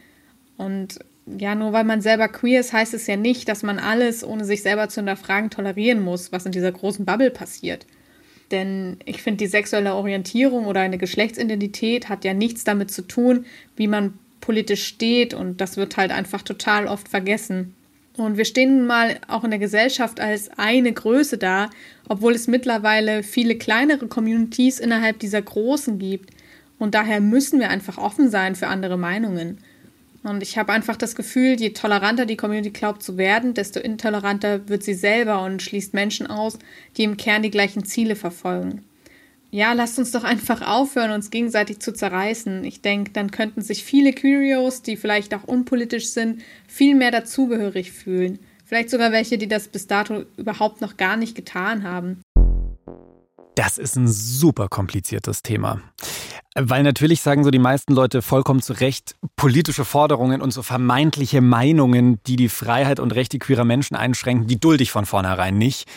[0.57, 1.01] Und
[1.39, 4.45] ja, nur weil man selber queer ist, heißt es ja nicht, dass man alles, ohne
[4.45, 7.87] sich selber zu hinterfragen, tolerieren muss, was in dieser großen Bubble passiert.
[8.51, 13.47] Denn ich finde, die sexuelle Orientierung oder eine Geschlechtsidentität hat ja nichts damit zu tun,
[13.77, 17.75] wie man politisch steht und das wird halt einfach total oft vergessen.
[18.17, 21.71] Und wir stehen mal auch in der Gesellschaft als eine Größe da,
[22.09, 26.31] obwohl es mittlerweile viele kleinere Communities innerhalb dieser großen gibt.
[26.79, 29.59] Und daher müssen wir einfach offen sein für andere Meinungen.
[30.23, 34.69] Und ich habe einfach das Gefühl, je toleranter die Community glaubt zu werden, desto intoleranter
[34.69, 36.59] wird sie selber und schließt Menschen aus,
[36.97, 38.85] die im Kern die gleichen Ziele verfolgen.
[39.51, 42.65] Ja, lasst uns doch einfach aufhören, uns gegenseitig zu zerreißen.
[42.65, 47.93] Ich denke, dann könnten sich viele Curios, die vielleicht auch unpolitisch sind, viel mehr dazugehörig
[47.93, 48.39] fühlen.
[48.65, 52.23] Vielleicht sogar welche, die das bis dato überhaupt noch gar nicht getan haben.
[53.55, 55.83] Das ist ein super kompliziertes Thema.
[56.55, 61.41] Weil natürlich sagen so die meisten Leute vollkommen zu Recht, politische Forderungen und so vermeintliche
[61.41, 65.89] Meinungen, die die Freiheit und Rechte queerer Menschen einschränken, die dulde ich von vornherein nicht.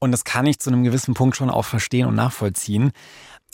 [0.00, 2.92] Und das kann ich zu einem gewissen Punkt schon auch verstehen und nachvollziehen.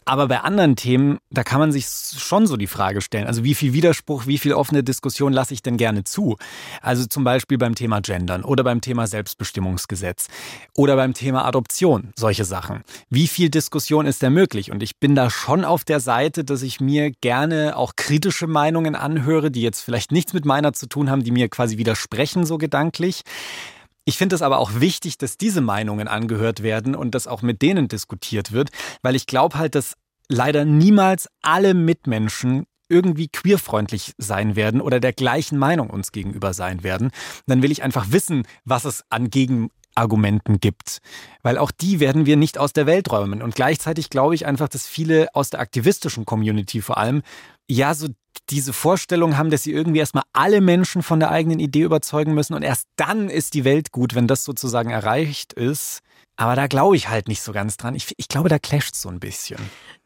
[0.05, 3.55] Aber bei anderen Themen, da kann man sich schon so die Frage stellen, also wie
[3.55, 6.37] viel Widerspruch, wie viel offene Diskussion lasse ich denn gerne zu?
[6.83, 10.29] Also zum Beispiel beim Thema Gendern oder beim Thema Selbstbestimmungsgesetz
[10.75, 12.83] oder beim Thema Adoption, solche Sachen.
[13.09, 14.71] Wie viel Diskussion ist da möglich?
[14.71, 18.95] Und ich bin da schon auf der Seite, dass ich mir gerne auch kritische Meinungen
[18.95, 22.59] anhöre, die jetzt vielleicht nichts mit meiner zu tun haben, die mir quasi widersprechen, so
[22.59, 23.23] gedanklich.
[24.05, 27.63] Ich finde es aber auch wichtig, dass diese Meinungen angehört werden und dass auch mit
[27.63, 28.71] denen diskutiert wird,
[29.03, 29.95] weil ich glaube halt, dass
[30.29, 36.83] leider niemals alle Mitmenschen irgendwie queerfreundlich sein werden oder der gleichen Meinung uns gegenüber sein
[36.83, 37.11] werden.
[37.47, 40.99] Dann will ich einfach wissen, was es an Gegenargumenten gibt.
[41.43, 43.43] Weil auch die werden wir nicht aus der Welt räumen.
[43.43, 47.23] Und gleichzeitig glaube ich einfach, dass viele aus der aktivistischen Community vor allem
[47.69, 48.09] ja so
[48.51, 52.55] diese Vorstellung haben, dass sie irgendwie erstmal alle Menschen von der eigenen Idee überzeugen müssen
[52.55, 56.01] und erst dann ist die Welt gut, wenn das sozusagen erreicht ist.
[56.37, 57.95] Aber da glaube ich halt nicht so ganz dran.
[57.95, 59.59] Ich, ich glaube, da clasht so ein bisschen.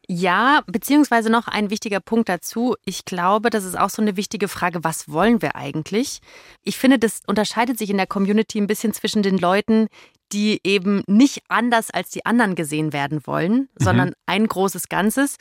[0.07, 2.75] Ja, beziehungsweise noch ein wichtiger Punkt dazu.
[2.85, 6.19] Ich glaube, das ist auch so eine wichtige Frage, was wollen wir eigentlich?
[6.61, 9.87] Ich finde, das unterscheidet sich in der Community ein bisschen zwischen den Leuten,
[10.31, 13.67] die eben nicht anders als die anderen gesehen werden wollen, mhm.
[13.77, 15.37] sondern ein großes Ganzes.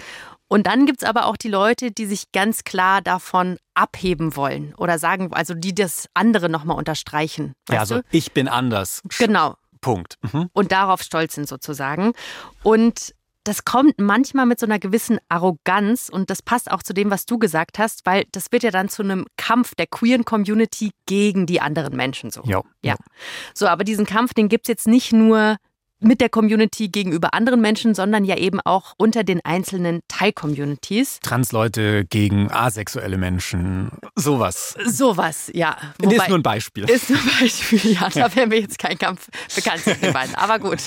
[0.48, 4.74] Und dann gibt es aber auch die Leute, die sich ganz klar davon abheben wollen
[4.76, 7.54] oder sagen, also die das andere nochmal unterstreichen.
[7.68, 8.02] Ja, also du?
[8.10, 9.02] ich bin anders.
[9.18, 9.56] Genau.
[9.80, 10.16] Punkt.
[10.32, 10.48] Mhm.
[10.52, 12.12] Und darauf stolz sind sozusagen.
[12.62, 13.13] Und
[13.44, 17.26] das kommt manchmal mit so einer gewissen Arroganz und das passt auch zu dem, was
[17.26, 21.46] du gesagt hast, weil das wird ja dann zu einem Kampf der queeren Community gegen
[21.46, 22.42] die anderen Menschen so.
[22.44, 22.96] Jo, ja.
[23.52, 25.56] So, aber diesen Kampf, den gibt es jetzt nicht nur
[26.04, 31.20] mit der Community gegenüber anderen Menschen, sondern ja eben auch unter den einzelnen Teil-Communities.
[31.20, 34.76] Transleute gegen asexuelle Menschen, sowas.
[34.84, 35.76] Sowas, ja.
[35.98, 36.88] Wobei, ist nur ein Beispiel.
[36.88, 38.08] Ist nur ein Beispiel, ja.
[38.08, 38.36] Da ja.
[38.36, 40.34] wären wir jetzt kein Kampf bekannt zwischen den beiden.
[40.34, 40.78] Aber gut.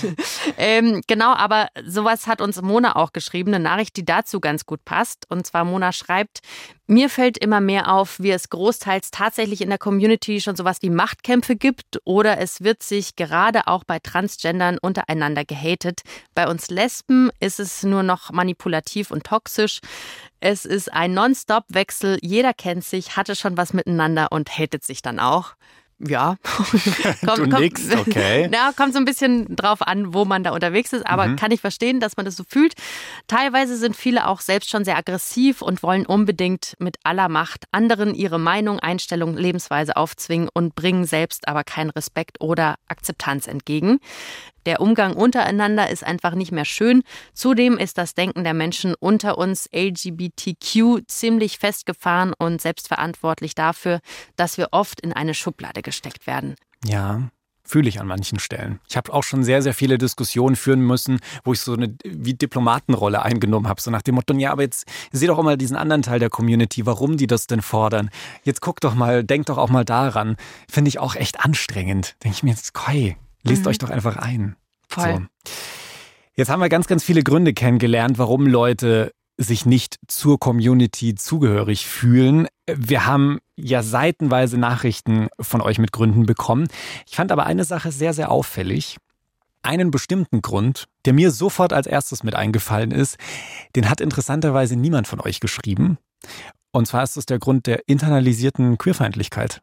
[0.58, 4.86] Ähm, genau, aber sowas hat uns Mona auch geschrieben, eine Nachricht, die dazu ganz gut
[4.86, 5.26] passt.
[5.30, 6.40] Und zwar Mona schreibt,
[6.88, 10.90] mir fällt immer mehr auf, wie es großteils tatsächlich in der Community schon sowas wie
[10.90, 16.02] Machtkämpfe gibt oder es wird sich gerade auch bei Transgendern untereinander gehatet.
[16.34, 19.82] Bei uns Lesben ist es nur noch manipulativ und toxisch.
[20.40, 22.20] Es ist ein Non-Stop-Wechsel.
[22.22, 25.56] Jeder kennt sich, hatte schon was miteinander und hatet sich dann auch.
[26.00, 26.36] Ja.
[27.26, 28.50] kommt, du nix, okay.
[28.54, 31.36] Ja, kommt so ein bisschen drauf an, wo man da unterwegs ist, aber mhm.
[31.38, 32.74] kann ich verstehen, dass man das so fühlt.
[33.28, 38.14] Teilweise sind viele auch selbst schon sehr aggressiv und wollen unbedingt mit aller Macht anderen
[38.14, 44.00] ihre Meinung, Einstellung, Lebensweise aufzwingen und bringen selbst aber keinen Respekt oder Akzeptanz entgegen.
[44.68, 47.04] Der Umgang untereinander ist einfach nicht mehr schön.
[47.34, 54.02] Zudem ist das Denken der Menschen unter uns LGBTQ ziemlich festgefahren und selbstverantwortlich dafür,
[54.36, 56.56] dass wir oft in eine Schublade gesteckt werden.
[56.84, 57.30] Ja,
[57.64, 58.82] fühle ich an manchen Stellen.
[58.90, 62.34] Ich habe auch schon sehr, sehr viele Diskussionen führen müssen, wo ich so eine wie
[62.34, 63.80] Diplomatenrolle eingenommen habe.
[63.80, 66.30] So nach dem Motto, ja, aber jetzt seht doch auch mal diesen anderen Teil der
[66.30, 68.10] Community, warum die das denn fordern.
[68.44, 70.36] Jetzt guckt doch mal, denkt doch auch mal daran.
[70.70, 72.18] Finde ich auch echt anstrengend.
[72.22, 73.16] Denke ich mir jetzt, Koi,
[73.48, 73.68] Lest mhm.
[73.68, 74.56] euch doch einfach ein.
[74.88, 75.28] Voll.
[75.46, 75.52] So.
[76.36, 81.88] Jetzt haben wir ganz, ganz viele Gründe kennengelernt, warum Leute sich nicht zur Community zugehörig
[81.88, 82.48] fühlen.
[82.68, 86.68] Wir haben ja seitenweise Nachrichten von euch mit Gründen bekommen.
[87.08, 88.98] Ich fand aber eine Sache sehr, sehr auffällig.
[89.62, 93.18] Einen bestimmten Grund, der mir sofort als erstes mit eingefallen ist,
[93.76, 95.98] den hat interessanterweise niemand von euch geschrieben.
[96.72, 99.62] Und zwar ist es der Grund der internalisierten Queerfeindlichkeit.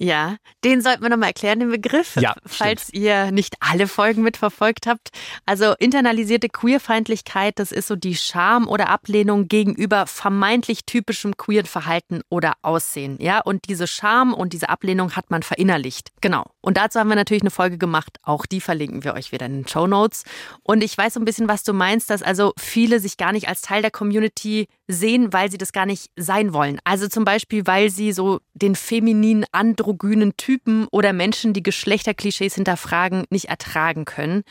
[0.00, 3.02] Ja, den sollten wir nochmal erklären, den Begriff, ja, falls stimmt.
[3.02, 5.08] ihr nicht alle Folgen mitverfolgt habt.
[5.44, 12.20] Also internalisierte Queerfeindlichkeit, das ist so die Scham oder Ablehnung gegenüber vermeintlich typischem queeren Verhalten
[12.28, 13.18] oder Aussehen.
[13.20, 16.10] Ja, und diese Scham und diese Ablehnung hat man verinnerlicht.
[16.20, 16.46] Genau.
[16.68, 18.18] Und dazu haben wir natürlich eine Folge gemacht.
[18.22, 20.24] Auch die verlinken wir euch wieder in den Show Notes.
[20.62, 23.48] Und ich weiß so ein bisschen, was du meinst, dass also viele sich gar nicht
[23.48, 26.78] als Teil der Community sehen, weil sie das gar nicht sein wollen.
[26.84, 33.24] Also zum Beispiel, weil sie so den femininen, androgynen Typen oder Menschen, die Geschlechterklischees hinterfragen,
[33.30, 34.42] nicht ertragen können.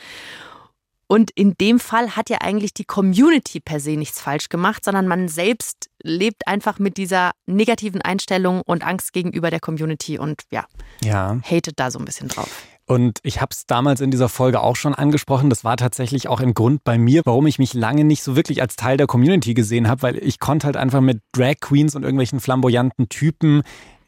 [1.10, 5.08] Und in dem Fall hat ja eigentlich die Community per se nichts falsch gemacht, sondern
[5.08, 10.66] man selbst lebt einfach mit dieser negativen Einstellung und Angst gegenüber der Community und ja,
[11.02, 11.40] ja.
[11.42, 12.50] hatet da so ein bisschen drauf.
[12.84, 15.48] Und ich habe es damals in dieser Folge auch schon angesprochen.
[15.50, 18.60] Das war tatsächlich auch ein Grund bei mir, warum ich mich lange nicht so wirklich
[18.60, 22.02] als Teil der Community gesehen habe, weil ich konnte halt einfach mit Drag Queens und
[22.02, 23.62] irgendwelchen flamboyanten Typen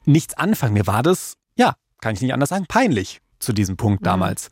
[0.04, 0.74] nichts anfangen.
[0.74, 4.04] Mir war das, ja, kann ich nicht anders sagen, peinlich zu diesem Punkt mhm.
[4.04, 4.48] damals.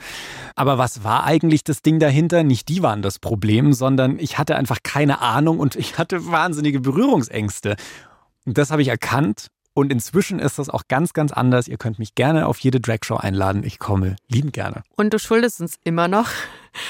[0.56, 2.42] Aber was war eigentlich das Ding dahinter?
[2.42, 6.80] Nicht die waren das Problem, sondern ich hatte einfach keine Ahnung und ich hatte wahnsinnige
[6.80, 7.76] Berührungsängste.
[8.44, 11.68] Und das habe ich erkannt und inzwischen ist das auch ganz, ganz anders.
[11.68, 13.62] Ihr könnt mich gerne auf jede Dragshow einladen.
[13.62, 14.82] Ich komme liebend gerne.
[14.96, 16.28] Und du schuldest uns immer noch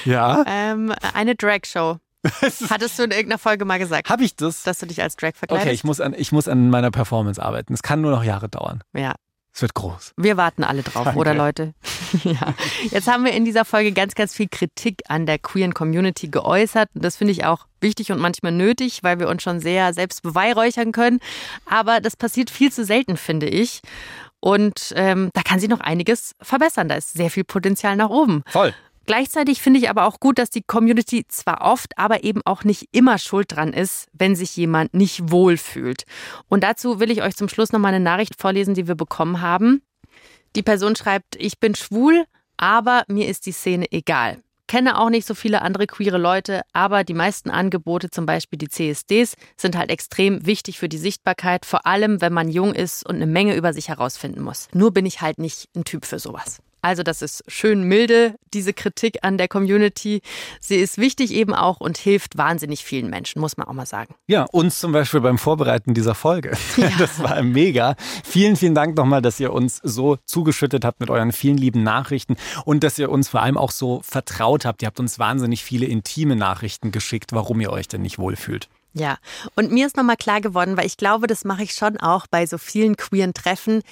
[0.07, 0.43] ja?
[0.47, 1.99] ähm, eine Dragshow.
[2.71, 4.09] Hattest du in irgendeiner Folge mal gesagt?
[4.09, 4.63] Habe ich das?
[4.63, 5.67] Dass du dich als Drag verkleidest?
[5.67, 7.75] Okay, ich muss, an, ich muss an meiner Performance arbeiten.
[7.75, 8.83] Es kann nur noch Jahre dauern.
[8.95, 9.15] Ja,
[9.59, 10.13] Es wird groß.
[10.17, 11.19] Wir warten alle drauf, Danke.
[11.19, 11.75] oder Leute?
[12.23, 12.55] ja.
[12.93, 16.89] Jetzt haben wir in dieser Folge ganz, ganz viel Kritik an der queeren Community geäußert.
[16.95, 20.23] Und das finde ich auch wichtig und manchmal nötig, weil wir uns schon sehr selbst
[20.23, 21.19] beweihräuchern können.
[21.67, 23.81] Aber das passiert viel zu selten, finde ich.
[24.39, 26.89] Und ähm, da kann sich noch einiges verbessern.
[26.89, 28.45] Da ist sehr viel Potenzial nach oben.
[28.47, 28.73] Voll.
[29.09, 32.91] Gleichzeitig finde ich aber auch gut, dass die Community zwar oft, aber eben auch nicht
[32.93, 36.05] immer schuld dran ist, wenn sich jemand nicht wohlfühlt.
[36.51, 39.81] Und dazu will ich euch zum Schluss nochmal eine Nachricht vorlesen, die wir bekommen haben.
[40.57, 42.27] Die Person schreibt, ich bin schwul,
[42.59, 44.43] aber mir ist die Szene egal.
[44.67, 48.69] Kenne auch nicht so viele andere queere Leute, aber die meisten Angebote, zum Beispiel die
[48.69, 53.17] CSDs, sind halt extrem wichtig für die Sichtbarkeit, vor allem wenn man jung ist und
[53.17, 54.69] eine Menge über sich herausfinden muss.
[54.75, 56.59] Nur bin ich halt nicht ein Typ für sowas.
[56.81, 60.21] Also das ist schön milde, diese Kritik an der Community.
[60.61, 64.15] Sie ist wichtig eben auch und hilft wahnsinnig vielen Menschen, muss man auch mal sagen.
[64.27, 66.57] Ja, uns zum Beispiel beim Vorbereiten dieser Folge.
[66.99, 67.95] Das war mega.
[68.25, 72.37] Vielen, vielen Dank nochmal, dass ihr uns so zugeschüttet habt mit euren vielen lieben Nachrichten
[72.65, 74.83] und dass ihr uns vor allem auch so vertraut habt.
[74.83, 78.69] Ihr habt uns wahnsinnig viele intime Nachrichten geschickt, warum ihr euch denn nicht wohlfühlt.
[78.99, 79.19] Ja,
[79.55, 82.47] und mir ist nochmal klar geworden, weil ich glaube, das mache ich schon auch bei
[82.47, 83.83] so vielen queeren Treffen.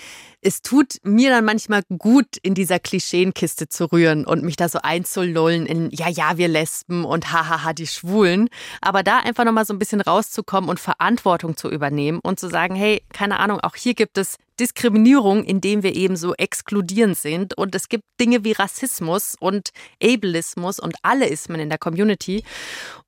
[0.41, 4.81] Es tut mir dann manchmal gut, in dieser Klischeenkiste zu rühren und mich da so
[4.83, 8.49] einzulullen in, ja, ja, wir Lesben und hahaha, die Schwulen.
[8.81, 12.75] Aber da einfach nochmal so ein bisschen rauszukommen und Verantwortung zu übernehmen und zu sagen,
[12.75, 17.57] hey, keine Ahnung, auch hier gibt es Diskriminierung, indem wir eben so exkludierend sind.
[17.57, 19.71] Und es gibt Dinge wie Rassismus und
[20.03, 22.43] Ableismus und alle Ismen in der Community.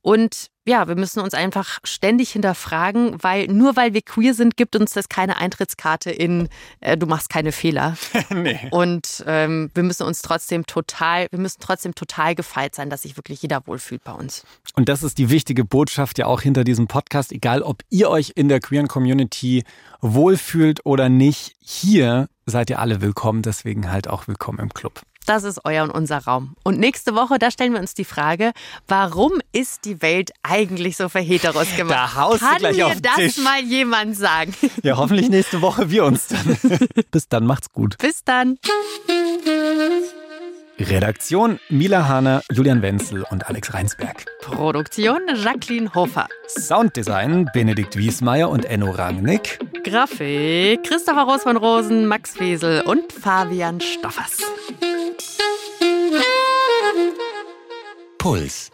[0.03, 4.77] Und ja, wir müssen uns einfach ständig hinterfragen, weil nur weil wir queer sind, gibt
[4.77, 6.49] uns das keine Eintrittskarte in
[6.81, 7.97] äh, du machst keine Fehler.
[8.31, 8.59] nee.
[8.71, 13.17] Und ähm, wir müssen uns trotzdem total, wir müssen trotzdem total gefeit sein, dass sich
[13.17, 14.45] wirklich jeder wohlfühlt bei uns.
[14.75, 18.33] Und das ist die wichtige Botschaft ja auch hinter diesem Podcast, egal ob ihr euch
[18.35, 19.65] in der queeren Community
[20.01, 25.03] wohlfühlt oder nicht, hier seid ihr alle willkommen, deswegen halt auch willkommen im Club.
[25.29, 26.55] Das ist euer und unser Raum.
[26.65, 28.53] Und nächste Woche, da stellen wir uns die Frage,
[28.87, 31.95] warum ist die Welt eigentlich so für Heteros gemacht?
[31.99, 33.37] Da haust du Kann gleich mir auf den das Tisch.
[33.37, 34.55] mal jemand sagen?
[34.83, 36.57] Ja, hoffentlich nächste Woche wir uns dann.
[37.11, 37.99] Bis dann, macht's gut.
[37.99, 38.59] Bis dann.
[40.81, 44.25] Redaktion Mila Hahner, Julian Wenzel und Alex Reinsberg.
[44.41, 46.29] Produktion Jacqueline Hofer.
[46.47, 49.59] Sounddesign Benedikt Wiesmeier und Enno Rangnick.
[49.83, 54.39] Grafik Christopher Roos von Rosen, Max Wesel und Fabian Stoffers.
[58.19, 58.71] Puls.